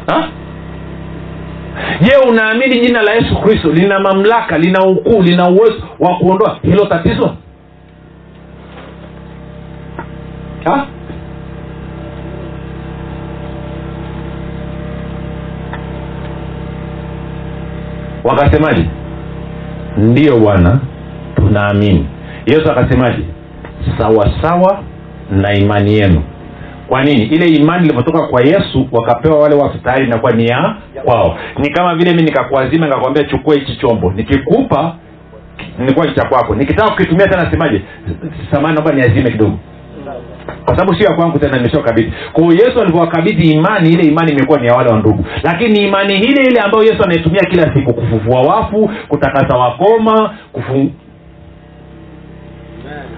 [0.07, 0.28] Ha?
[2.01, 3.72] Je unaamini jina la yesu kristo?
[3.72, 7.35] Lina mamlaka lina ukuu lina uwezo wa kuondoa hilo tatizo?
[10.64, 10.87] Ha?
[18.24, 18.85] wakasemaje?
[19.97, 20.78] Ndiyo bwana
[21.37, 22.07] tunaamini.
[22.47, 23.22] Yesu akasemaje?
[23.99, 24.78] Sawasawa
[25.31, 26.22] na imani yenu
[26.91, 27.22] kwa nini?
[27.22, 31.38] Ile imani ilivyotoka kwa yesu wakapewa wale watu tayari inakuwa ni ya kwao.
[31.59, 34.12] Ni kama vile mi nikakuazima nikakwambia chukua hichi chombo.
[34.12, 34.95] Nikikupa
[35.78, 36.55] nilikuwa cha kwako.
[36.55, 37.82] Nikitaka kukitumia tena semaje
[38.51, 39.59] samani naomba niazime kidogo.
[40.64, 42.12] Kwa sababu sio ya kwangu tena nimeshakabidhi.
[42.32, 45.24] Kwa hiyo yesu alivyowakabidhi imani ile imani imekuwa ni ya wale wa ndugu.
[45.43, 50.91] Lakini imani ile ile ambayo yesu anaitumia kila siku kufufua wafu kutakasa wakoma kufu...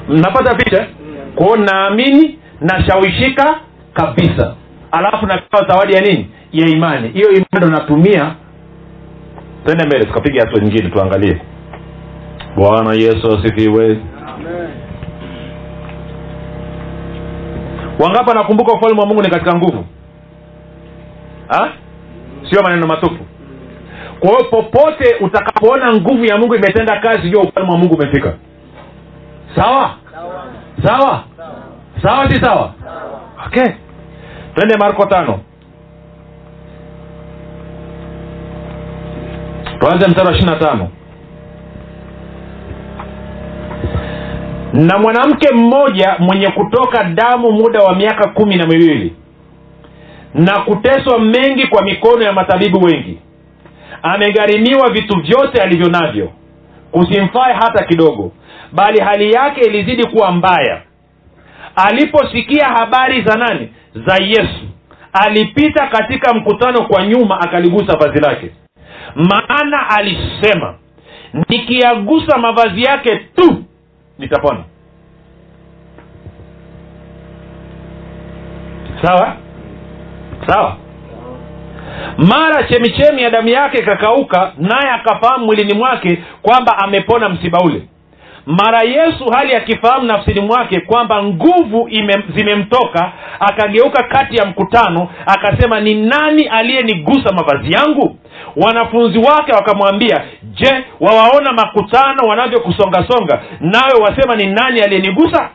[0.08, 0.86] mnapata picha?
[1.34, 3.60] Kwao naamini nashawishika
[3.94, 4.54] kabisa.
[4.92, 6.30] Alafu napewa zawadi ya nini?
[6.52, 7.08] Ya imani.
[7.08, 8.34] Hiyo imani ndo natumia.
[9.64, 11.40] Twende mbele tukapiga hatua nyingine tuangalie.
[12.56, 13.98] Bwana yesu asifiwe.
[17.98, 19.84] Wangapi anakumbuka ufalme wa mungu ni katika nguvu?
[21.48, 21.72] Ha?
[22.50, 23.24] sio maneno matupu.
[24.20, 28.34] Kwa hiyo popote utakapoona nguvu ya mungu imetenda kazi jua ufalme wa mungu umefika.
[29.56, 30.44] Sawa sawa?
[30.86, 31.24] Sawa
[32.28, 32.74] si sawa?
[33.46, 33.72] Okay
[34.54, 35.40] twende marko tano.
[39.80, 40.88] Tuanze mstari wa ishiri na tano.
[44.72, 49.16] Na mwanamke mmoja mwenye kutoka damu muda wa miaka kumi na miwili
[50.34, 53.18] na kuteswa mengi kwa mikono ya matabibu wengi
[54.02, 56.30] amegharimiwa vitu vyote alivyo navyo
[56.90, 58.32] kusimfae hata kidogo
[58.72, 60.82] bali hali yake ilizidi kuwa mbaya
[61.76, 63.68] aliposikia habari za nani?
[64.06, 64.68] Za yesu.
[65.12, 68.50] Alipita katika mkutano kwa nyuma akaligusa vazi lake.
[69.14, 70.74] Maana alisema
[71.48, 73.64] nikiyagusa mavazi yake tu
[74.18, 74.64] nitapona.
[79.02, 79.36] Sawa?
[80.46, 80.76] Sawa?
[82.18, 87.82] Mara chemichemi ya damu yake ikakauka naye akafahamu mwilini mwake kwamba amepona msiba ule
[88.46, 95.80] mara yesu hali akifahamu nafsini mwake kwamba nguvu ime, zimemtoka akageuka kati ya mkutano akasema
[95.80, 98.16] ni nani aliyenigusa mavazi yangu?
[98.56, 105.48] Wanafunzi wake wakamwambia je wawaona makutano wanavyokusongasonga nawe wasema ni nani aliyenigusa?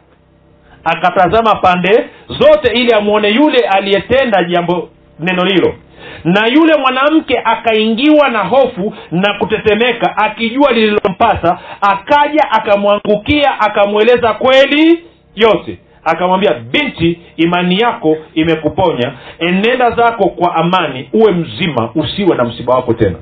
[0.83, 5.75] Akatazama pande zote ili amwone yule aliyetenda jambo neno hilo
[6.23, 14.99] na yule mwanamke akaingiwa na hofu na kutetemeka akijua lililompasa akaja akamwangukia akamweleza kweli
[15.35, 15.77] yote.
[16.03, 19.11] Akamwambia binti imani yako imekuponya.
[19.39, 23.15] Enenda zako kwa amani uwe mzima usiwe na msiba wako tena.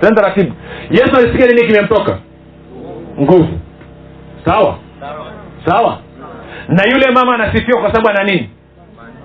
[0.00, 0.52] Tena taratibu.
[0.90, 2.18] Yesu alisikia nini kimemtoka?
[3.20, 3.58] Nguvu.
[4.44, 4.78] Sawa?
[5.66, 5.98] Sawa.
[6.68, 8.50] Na yule mama anasifiwa kwa sababu ana nini?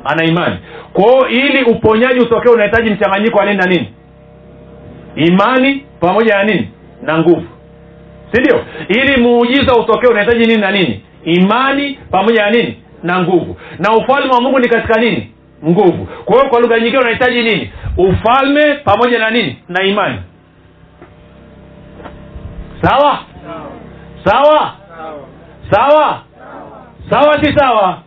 [0.05, 0.55] Ana imani
[0.93, 3.93] kwa ili uponyaji utokee unahitaji mchanganyiko wa nini na nini?
[5.15, 6.69] Imani pamoja na nini?
[7.01, 7.43] Na nguvu.
[8.31, 8.63] Si ndio?
[8.87, 11.03] Ili muujiza utokee unahitaji nini na nini?
[11.23, 12.77] Imani pamoja na nini?
[13.03, 13.57] Na nguvu.
[13.79, 15.31] Na ufalme wa mungu ni katika nini?
[15.65, 16.07] Nguvu.
[16.25, 17.71] Kwa hiyo kwa lugha nyingine unahitaji nini?
[17.97, 19.57] Ufalme pamoja na nini?
[19.69, 20.17] Na imani.
[22.81, 23.19] Sawa?
[24.25, 24.73] Sawa?
[25.71, 26.21] Sawa.
[27.09, 27.43] Sawa?
[27.43, 27.97] Si sawa?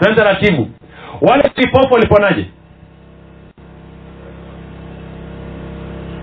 [0.00, 0.68] Twende taratibu
[1.20, 2.46] wale vipofu waliponaje?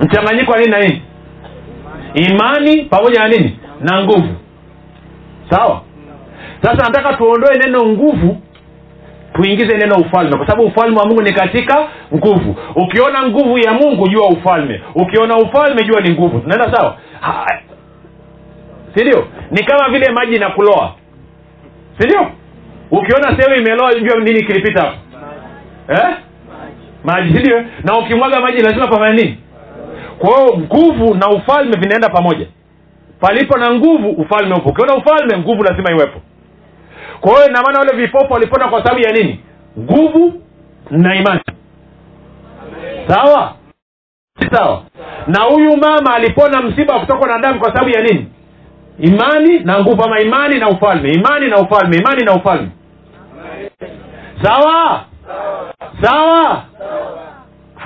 [0.01, 1.01] Mchanganyiko wa nini na nini?
[2.13, 3.59] Imani pamoja na nini?
[3.81, 4.35] Na nguvu.
[5.49, 5.81] Sawa?
[6.61, 8.41] Sasa nataka tuondoe neno nguvu
[9.33, 12.55] tuingize neno ufalme kwa sababu ufalme wa mungu ni katika nguvu.
[12.75, 14.81] Ukiona nguvu ya mungu jua ufalme.
[14.95, 16.39] Ukiona ufalme jua ni nguvu.
[16.39, 16.97] Tunaenda sawa?
[18.95, 20.93] Sindio ni kama vile maji inakuloa
[21.99, 22.31] sindio
[22.91, 24.93] ukiona sehemu imeloa jua nini kilipita.
[25.89, 26.15] Eh?
[27.03, 29.37] maji sindio na ukimwaga maji lazima pafanya nini?
[30.19, 32.47] Kwa hiyo nguvu na ufalme vinaenda pamoja.
[33.19, 34.69] Palipo na nguvu ufalme upo.
[34.69, 36.21] Ukiona ufalme nguvu lazima iwepo.
[37.21, 39.39] Kwa hiyo inamaana wale vipofu walipona kwa sababu ya nini?
[39.79, 40.33] Nguvu
[40.91, 41.41] na imani.
[43.07, 43.53] Sawa?
[44.51, 44.83] Sawa.
[45.27, 48.27] Na huyu mama alipona msiba wa kutokwa na damu kwa sababu ya nini?
[48.99, 51.09] Imani na nguvu ama imani na ufalme.
[51.09, 52.69] Imani na ufalme imani na ufalme
[54.41, 55.05] sawa?
[56.01, 56.63] Sawa?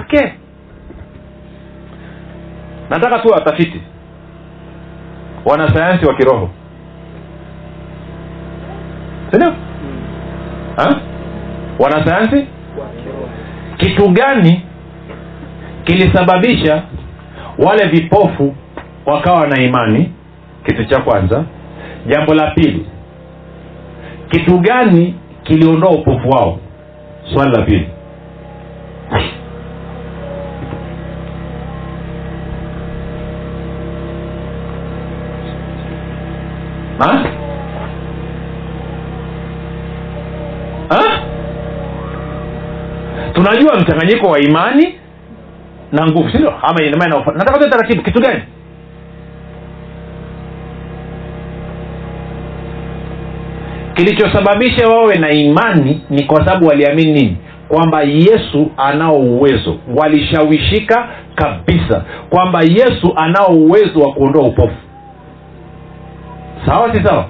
[0.02, 0.30] Okay.
[2.90, 3.82] Nataka tu watafiti.
[5.46, 6.50] Wanasayansi wa kiroho.
[9.32, 9.54] Sindio?
[11.80, 12.48] Wanasayansi?
[13.78, 14.66] Kitu gani
[15.84, 16.84] kilisababisha
[17.58, 18.56] wale vipofu
[19.06, 20.14] wakawa na imani?
[20.66, 21.44] Kitu cha kwanza.
[22.08, 22.86] Jambo la pili
[24.30, 26.60] kitu gani kiliondoa upofu wao.
[27.34, 27.90] Swali la pili.
[43.34, 45.00] Tunajua mchanganyiko wa imani
[45.92, 48.42] na nguvu sindio ama nataka taratibu kitu gani
[54.06, 57.38] kilichosababisha wawe na imani ni kwa sababu waliamini nini?
[57.68, 59.78] Kwamba yesu anao uwezo.
[59.96, 64.76] Walishawishika kabisa kwamba yesu anao uwezo wa kuondoa upofu.
[66.66, 67.26] Sawa si sawa?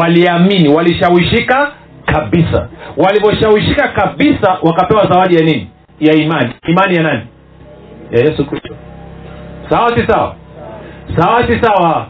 [0.00, 1.72] Waliamini walishawishika
[2.06, 2.68] kabisa.
[2.96, 5.70] Walivyoshawishika kabisa wakapewa zawadi ya nini?
[6.00, 6.50] Ya imani.
[6.66, 7.22] Imani ya nani?
[8.10, 8.74] Ya yesu kristo.
[9.70, 10.34] Sawa si sawa?
[11.16, 12.06] Sawa si sawa?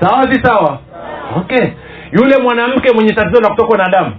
[0.00, 0.78] Sawa si sawa?
[1.36, 1.66] Okay
[2.12, 4.12] yule mwanamke mwenye tatizo la kutokwa na damu.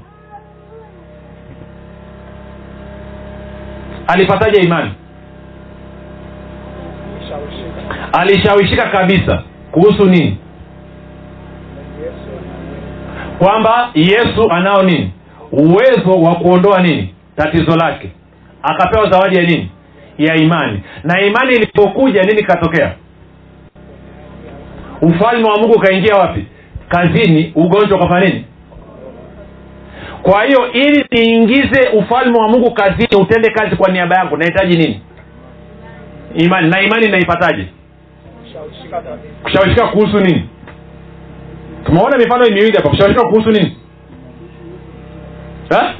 [4.07, 4.91] Alipataje imani?
[8.19, 9.43] Alishawishika kabisa.
[9.71, 10.37] Kuhusu nini?
[13.39, 15.11] Kwamba yesu anao nini?
[15.51, 17.15] Uwezo wa kuondoa nini?
[17.35, 18.11] Tatizo lake.
[18.63, 19.71] Akapewa zawadi ya nini?
[20.17, 20.83] Ya imani.
[21.03, 22.93] Na imani ilipokuja nini katokea
[25.01, 26.45] ufalme wa mungu ukaingia wapi
[26.91, 28.45] kazini ugonjwa ukafanya nini?
[30.21, 35.01] Kwa hiyo ili niingize ufalme wa mungu kazini utende kazi kwa niaba yangu nahitaji nini?
[36.35, 36.69] Imani.
[36.69, 37.67] Na imani naipataje?
[39.43, 40.49] Kushawishika kuhusu nini?
[41.85, 43.77] Tumeona mifano miwili hapa kushawishika kuhusu nini?
[45.69, 45.93] Ha?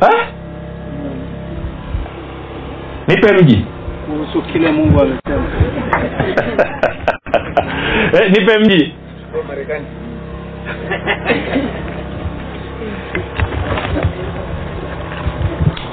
[0.00, 0.10] Ha?
[3.08, 3.64] nipe mji
[4.12, 5.44] kuhusu kile mungu amesema
[8.22, 8.94] eh, nipe mji.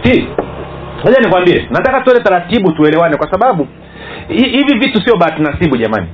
[0.04, 0.28] Si
[1.06, 3.68] moja nikwambie nataka tuende taratibu tuelewane kwa sababu
[4.28, 6.08] hivi vitu sio bahati nasibu jamani.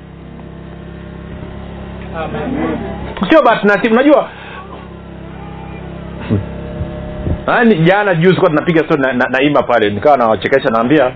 [3.29, 4.29] Sio bahati nasibu unajua
[7.47, 11.11] yaani jana juzi kuwa tunapiga stori na, na, na pale nikawa nawachekesha naambia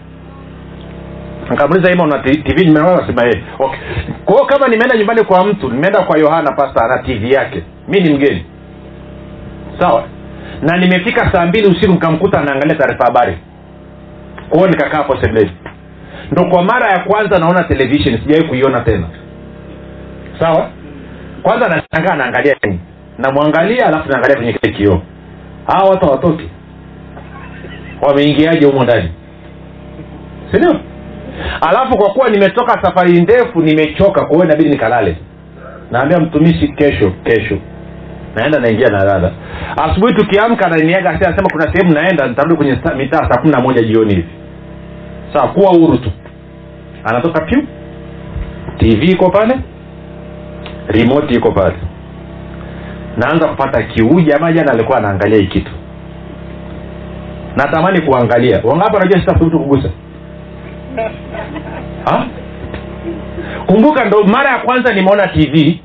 [1.50, 3.80] nikamuliza ima una tv nimeona sema yeye okay.
[4.26, 8.00] Kwa hiyo kama nimeenda nyumbani kwa mtu nimeenda kwa yohana pasta ana tv yake mi
[8.02, 8.46] ni mgeni.
[9.80, 10.04] Sawa?
[10.62, 13.38] Na nimefika saa mbili usiku nikamkuta anaangalia taarifa habari.
[14.50, 15.52] Kwao nikakaa hapo sebuleni
[16.32, 19.08] ndo kwa mara ya kwanza naona televishen sijawahi kuiona tena.
[20.40, 20.70] Sawa?
[21.44, 22.80] Kwanza nashangaa naangalia nini?
[23.18, 25.02] Namwangalia alafu naangalia kwenye kile kioo.
[25.68, 26.50] Hawa watu hawatoki.
[28.02, 29.10] Wameingiaje humo ndani?
[30.52, 30.80] Sindio
[31.70, 35.18] alafu kwa kuwa nimetoka safari ndefu nimechoka kwa hiyo inabidi nikalale.
[35.92, 37.58] Naambia mtumishi kesho kesho.
[38.36, 39.32] Naenda naingia nalala
[39.84, 44.16] asubuhi tukiamka naniaga nasema kuna sehemu naenda nitarudi kwenye mitaa saa kumi na moja jioni
[44.16, 44.30] hivi.
[45.34, 46.12] Sawa kuwa huru tu.
[47.04, 47.64] Anatoka pyu
[48.78, 49.56] tv iko pale
[50.88, 51.76] remote iko pale.
[53.18, 55.72] Naanza kupata kiu jamaa jana alikuwa anaangalia hii kitu.
[57.56, 58.62] Natamani kuangalia.
[58.64, 59.90] Wangapi anajua sitasubutu kugusa
[62.06, 62.26] ha?
[63.66, 65.80] kumbuka ndo mara ya kwanza nimeona tv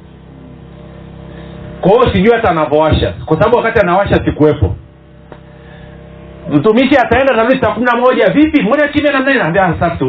[1.85, 3.15] kwa hiyo sijui hata anavyowasha.
[3.25, 4.77] Kwa sababu wakati anawasha sikuwepo.
[6.51, 8.29] Mtumishi ataenda narudi saa kumi na moja.
[8.31, 8.63] Vipi?
[8.63, 10.05] Mbona kimya namna naambia sasa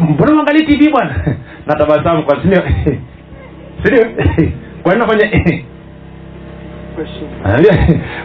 [0.00, 1.14] mbona uangalii tv bwana?
[1.66, 2.62] Natabasamu kwa sindio
[3.82, 4.04] sindio
[4.82, 5.30] kwa nini nafanya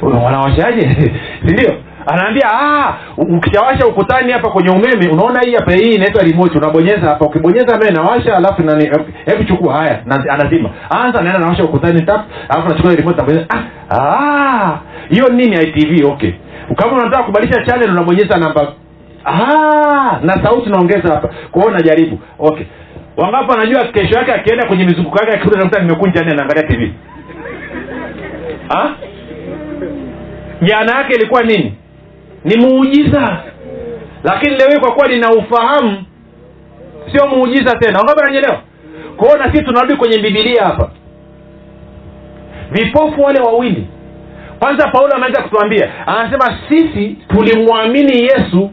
[0.01, 1.12] wanawashaje
[1.45, 1.76] sindio
[2.08, 7.26] anaambia "Ah, ukishawasha ukutani hapa kwenye umeme unaona hii hapa hii inaitwa remote unabonyeza hapa
[7.26, 8.89] ukibonyeza mbele nawasha alafu nani
[9.26, 10.02] hebu chukua haya.
[10.06, 10.70] Na anazima.
[10.89, 13.64] Anza naenda nawasha ukutani tap alafu nachukua remote nabonyeza ah
[13.99, 14.80] ah
[15.10, 16.32] hiyo nini itv okay.
[16.76, 18.74] Kama unataka kubadilisha channel unabonyeza namba
[19.26, 21.30] ah na sauti naongeza hapa.
[21.52, 22.20] Kwa hiyo najaribu.
[22.39, 22.66] Okay.
[23.18, 26.93] Wangapi anajua kesho yake akienda kwenye mizunguko yake akikuta nakuta nimekunja nne naangalia tv
[28.70, 28.89] ah?
[30.62, 31.74] Jana yake ilikuwa nini
[32.46, 33.38] ni muujiza.
[34.24, 36.04] Lakini leo hii kwa kuwa nina ufahamu
[37.12, 38.00] sio muujiza tena.
[38.00, 38.62] Wangapi nanyelewa
[39.18, 40.92] kwao na sisi tunarudi kwenye bibilia hapa.
[42.72, 43.88] Vipofu wale wawili.
[44.60, 48.72] Kwanza paulo ameweza kutuambia anasema sisi tulimwamini yesu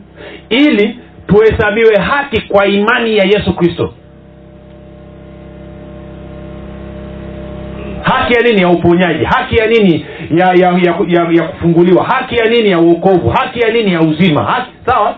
[0.49, 3.95] ili tuhesabiwe haki kwa imani ya yesu kristo
[8.09, 9.25] haki ya nini ya uponyaji?
[9.25, 10.07] Haki ya nini
[10.37, 12.05] ya ya, ya, ya, ya kufunguliwa?
[12.05, 14.45] Haki ya nini ya uokovu haki ya nini ya uzima?
[14.45, 15.15] Haki sawa?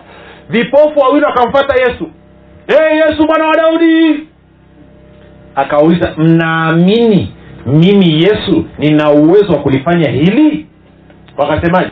[0.49, 2.09] Vipofu wawili wakamfata yesu.
[2.67, 4.27] Hey, yesu bwana wa daudi!
[5.55, 7.33] Akauliza mnaamini
[7.65, 10.65] mimi yesu nina uwezo wa kulifanya hili?
[11.37, 11.91] Wakasemaje?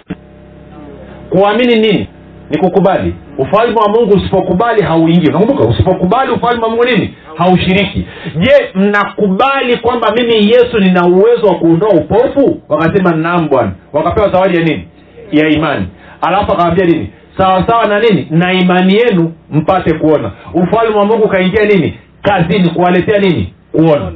[1.29, 2.07] Kuamini nini
[2.49, 3.15] ni kukubali.
[3.37, 5.27] Ufalme wa mungu usipokubali hauingii.
[5.29, 5.63] Unakumbuka?
[5.69, 7.13] Usipokubali ufalme wa mungu nini?
[7.37, 8.07] Haushiriki.
[8.39, 12.61] Je mnakubali kwamba mimi yesu nina uwezo wa kuondoa upofu?
[12.69, 13.71] Wakasema naam bwana.
[13.93, 14.87] Wakapewa zawadi ya nini?
[15.31, 15.87] Ya imani.
[16.21, 17.09] Alafu akawambia nini?
[17.37, 18.27] Sawasawa na nini?
[18.29, 20.31] Na imani yenu mpate kuona.
[20.53, 21.97] Ufalme wa mungu ukaingia nini?
[22.21, 23.53] Kazini kuwaletea nini?
[23.71, 24.11] Kuona.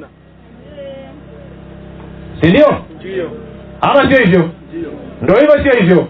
[2.41, 2.77] Sindio
[3.81, 4.49] ama sio hivyo?
[5.21, 6.07] Ndo hivyo sio hivyo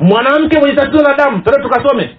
[0.00, 2.10] mwanamke mwenye tatizo la damu tende tukasome.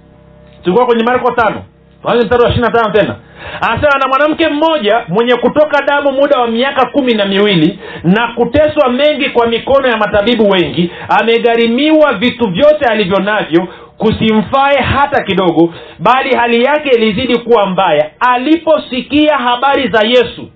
[0.63, 1.63] Tulikuwa kwenye marko tano.
[2.01, 3.15] Tuanze mstari wa ishiri tano tena.
[3.61, 8.89] Anasema na mwanamke mmoja mwenye kutoka damu muda wa miaka kumi na miwili na kuteswa
[8.91, 10.91] mengi kwa mikono ya matabibu wengi
[11.21, 18.09] amegharimiwa vitu vyote alivyo navyo kusimfae hata kidogo bali hali yake ilizidi kuwa mbaya.
[18.19, 20.49] Aliposikia habari za yesu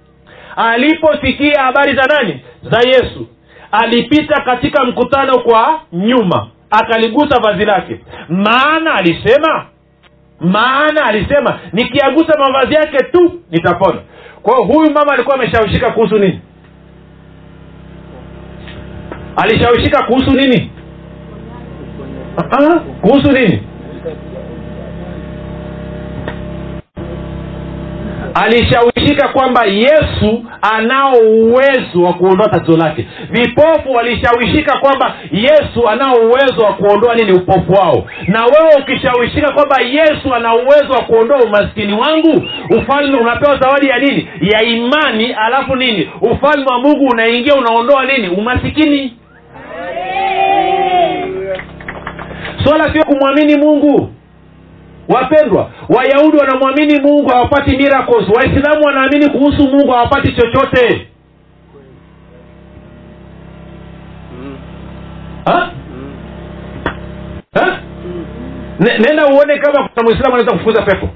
[0.55, 2.41] aliposikia habari za nani?
[2.71, 3.27] Za yesu.
[3.71, 7.99] Alipita katika mkutano kwa nyuma akaligusa vazi lake.
[8.29, 9.65] Maana alisema
[10.39, 13.99] maana alisema nikiagusa mavazi yake tu nitapona.
[14.43, 16.41] Kwa huyu mama alikuwa ameshawishika kuhusu nini?
[19.35, 20.71] Alishawishika kuhusu nini?
[22.37, 23.63] Ah, kuhusu nini
[28.33, 30.45] alishawishika kwamba yesu
[30.77, 33.07] anao uwezo wa kuondoa tatizo lake.
[33.29, 37.31] Vipofu walishawishika kwamba yesu anao uwezo wa kuondoa nini?
[37.31, 38.07] Upofu wao.
[38.27, 42.43] Na wewe ukishawishika kwamba yesu ana uwezo wa kuondoa umaskini wangu
[42.77, 44.27] ufalme unapewa zawadi ya nini?
[44.41, 46.09] Ya imani alafu nini?
[46.21, 48.29] Ufalme wa mungu unaingia unaondoa nini?
[48.29, 49.13] Umasikini.
[52.63, 54.09] Swala sio kumwamini mungu
[55.09, 61.07] wapendwa wayahudi wanamwamini mungu hawapati miracles waislamu wanaamini kuhusu mungu hawapati chochote
[64.41, 64.57] Mm.
[65.45, 65.71] ha?
[65.95, 66.11] Mm.
[67.53, 67.77] Ha?
[68.79, 71.09] Ne- nenda uone kama kuna mwislamu anaweza kufukuza pepo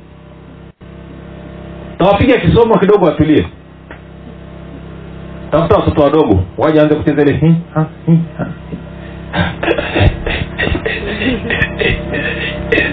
[1.97, 3.47] tawapiga kisomo kidogo watulie
[5.51, 7.25] tafuta watoto wadogo waje anze kucheza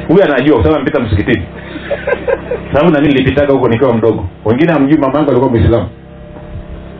[0.08, 1.42] huyu anajua kwa sababu amepita msikitini.
[2.72, 4.28] Sababu nami nilipitaga huko nikiwa mdogo.
[4.44, 5.88] Wengine hamjui mama yangu alikuwa mwislamu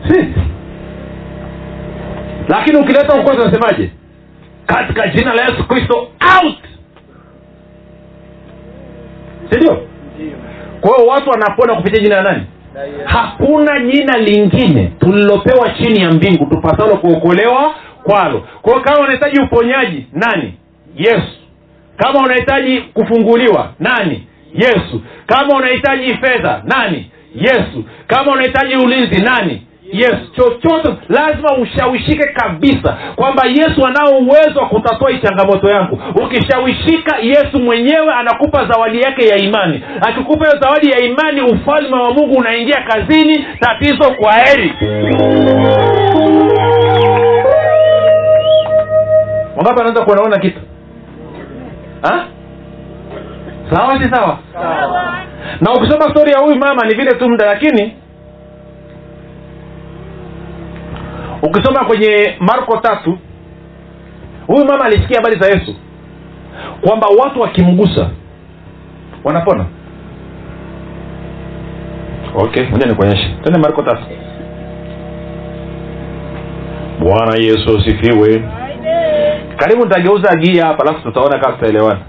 [0.09, 0.25] si.
[2.49, 3.91] Lakini ukileta ukozi unasemaje?
[4.65, 5.95] Katika jina la yesu kristo
[6.43, 6.55] out.
[9.49, 9.73] Sindio
[10.15, 10.31] Ndio.
[10.81, 12.43] kwa hiyo watu wanapona kupitia jina la nani?
[13.05, 17.73] Hakuna jina lingine tulilopewa chini ya mbingu tupasalo kuokolewa
[18.03, 18.47] kwalo.
[18.61, 20.53] Kwao kama unahitaji uponyaji nani
[20.95, 21.37] yesu.
[21.97, 24.27] Kama unahitaji kufunguliwa nani?
[24.53, 25.01] Yesu.
[25.25, 27.11] Kama unahitaji fedha nani?
[27.35, 27.83] Yesu.
[28.07, 29.61] Kama unahitaji ulinzi nani?
[29.93, 30.31] Yesu.
[30.35, 35.99] Chochote lazima ushawishike kabisa kwamba yesu anao uwezo wa kutatua hii changamoto yangu.
[36.25, 39.83] Ukishawishika yesu mwenyewe anakupa zawadi yake ya imani.
[40.07, 43.45] Akikupa hiyo zawadi ya imani ufalme wa mungu unaingia kazini.
[43.59, 44.73] Tatizo kwa heri.
[49.55, 50.59] Wangapi anaweza kunaona kitu
[52.01, 52.25] ha?
[53.71, 54.39] sawa si sawa?
[54.53, 55.13] Sawa.
[55.61, 57.93] na ukisoma stori ya huyu mama ni vile tu muda lakini
[61.41, 63.17] ukisoma kwenye marko tatu
[64.47, 65.75] huyu mama alisikia habari za yesu
[66.81, 68.09] kwamba watu wakimgusa
[69.23, 69.65] wanapona.
[72.35, 73.35] Okay moja nikuonyeshe.
[73.43, 74.03] Tende marko tatu.
[76.99, 78.43] Bwana yesu asifiwe
[79.61, 81.99] karibu nitageuza gia hapa alafu tutaona kama tutaelewana.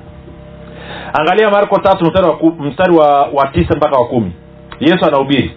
[1.20, 4.32] Angalia marko tatu mstari wa, mstari wa, wa tisa mpaka wa kumi.
[4.80, 5.50] Yesu anahubiri.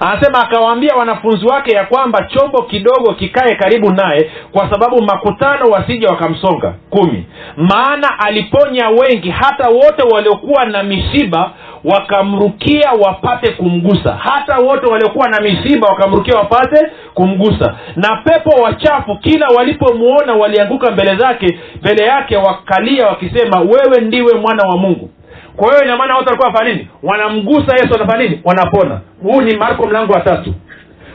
[0.00, 6.08] Anasema akawaambia wanafunzi wake ya kwamba chombo kidogo kikae karibu naye kwa sababu makutano wasija
[6.08, 6.74] wakamsonga.
[6.90, 7.26] Kumi.
[7.56, 11.50] Maana aliponya wengi hata wote waliokuwa na mishiba
[11.84, 14.12] wakamrukia wapate kumgusa.
[14.22, 17.74] Hata wote waliokuwa na misiba wakamrukia wapate kumgusa.
[17.96, 24.62] Na pepo wachafu kila walipomwona walianguka mbele zake mbele yake wakalia wakisema wewe ndiwe mwana
[24.68, 25.10] wa mungu.
[25.56, 26.88] Kwa hiyo inamaana wote walikuwa wanafanya nini?
[27.02, 28.40] Wanamgusa yesu wanafanya nini?
[28.44, 29.00] Wanapona.
[29.22, 30.54] Huu ni marko mlango wa tatu.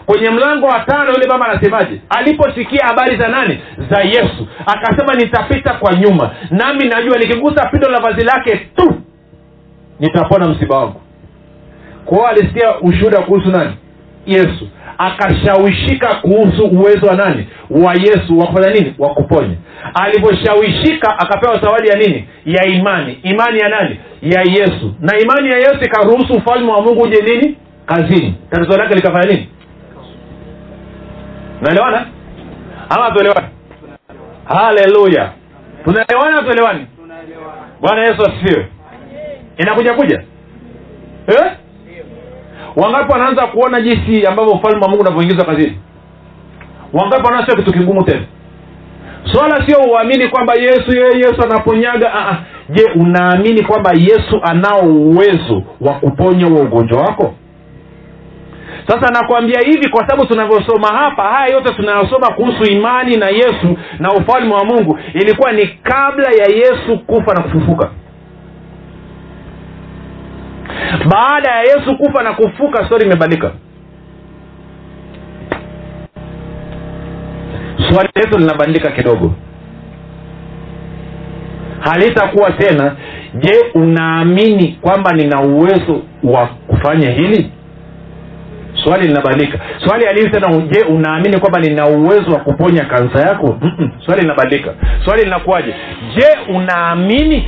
[0.05, 2.01] Kwenye mlango wa tano yule mama anasemaje?
[2.09, 3.59] Aliposikia habari za nani?
[3.91, 4.47] Za yesu.
[4.65, 6.31] Akasema nitapita kwa nyuma.
[6.51, 8.95] Nami najua nikigusa pindo la vazi lake tu
[9.99, 11.01] nitapona msiba wangu.
[12.05, 13.73] Kwa hiyo alisikia ushuhuda kuhusu nani?
[14.25, 14.67] Yesu.
[14.97, 17.47] Akashawishika kuhusu uwezo wa nani?
[17.69, 18.39] Wa yesu.
[18.39, 18.95] Wa kufanya nini?
[18.99, 19.55] Wa kuponya.
[19.93, 22.27] Alivyoshawishika akapewa zawadi ya nini?
[22.45, 23.13] Ya imani.
[23.23, 23.99] Imani ya nani?
[24.21, 24.93] Ya yesu.
[24.99, 27.57] Na imani ya yesu ikaruhusu ufalme wa mungu uje nini?
[27.85, 28.35] Kazini.
[28.51, 29.49] Tatizo lake likafanya nini?
[31.61, 32.05] Naelewana
[32.89, 33.47] ama tuelewani
[34.45, 35.31] haleluya.
[35.83, 36.87] Tunaelewana tuelewani
[37.81, 38.67] bwana yesu asifiwe
[39.57, 40.23] inakuja kuja?
[41.27, 41.51] Eh?
[42.75, 45.77] wangapi wanaanza kuona jinsi ambavyo ufalme wa mungu unavyoingizwa kazini?
[46.93, 48.25] Wangapi wanaona sio kitu kigumu tena?
[49.33, 52.37] Swala sio uamini kwamba yesu yeye yesu anaponyaga ah, ah.
[52.69, 57.33] je unaamini kwamba yesu anao uwezo wa kuponya huo ugonjwa wako?
[58.87, 64.09] Sasa nakwambia hivi kwa sababu tunavyosoma hapa haya yote tunayosoma kuhusu imani na yesu na
[64.11, 67.89] ufalme wa mungu ilikuwa ni kabla ya yesu kufa na kufufuka
[71.09, 73.51] baada ya yesu kufa na kufuka stori imebadilika.
[77.89, 79.33] Swali letu linabadilika kidogo.
[81.79, 82.95] Halitakuwa tena
[83.35, 87.51] je unaamini kwamba nina uwezo wa kufanya hili?
[88.83, 89.59] Swali linabadilika.
[89.85, 93.57] Swali halisi tena je unaamini kwamba nina uwezo wa kuponya kansa yako?
[94.05, 94.73] Swali linabadilika.
[95.05, 95.75] Swali linakuwaje?
[96.15, 97.47] Je unaamini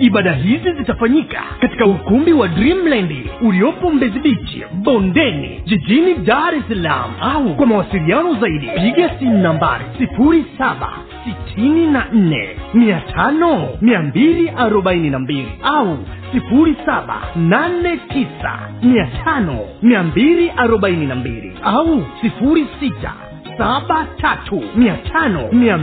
[0.00, 7.10] ibada hizi zitafanyika katika ukumbi wa dreamland uliopo mbezi bichi bondeni jijini dar es salaam.
[7.20, 10.88] Au kwa mawasiliano zaidi piga simu nambari sifuri saba
[11.24, 15.98] sitini na nne mia tano mia mbili arobaini na mbili au
[16.32, 23.14] sifuri saba nane tisa mia tano mia mbili arobaini na mbili au sifuri sita
[23.58, 25.78] saba tatu mia tano mia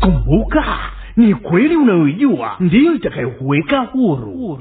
[0.00, 0.64] kumbuka
[1.16, 2.56] ni kweli unayoijua?
[2.60, 4.58] Ndiyo itakayokuweka huru.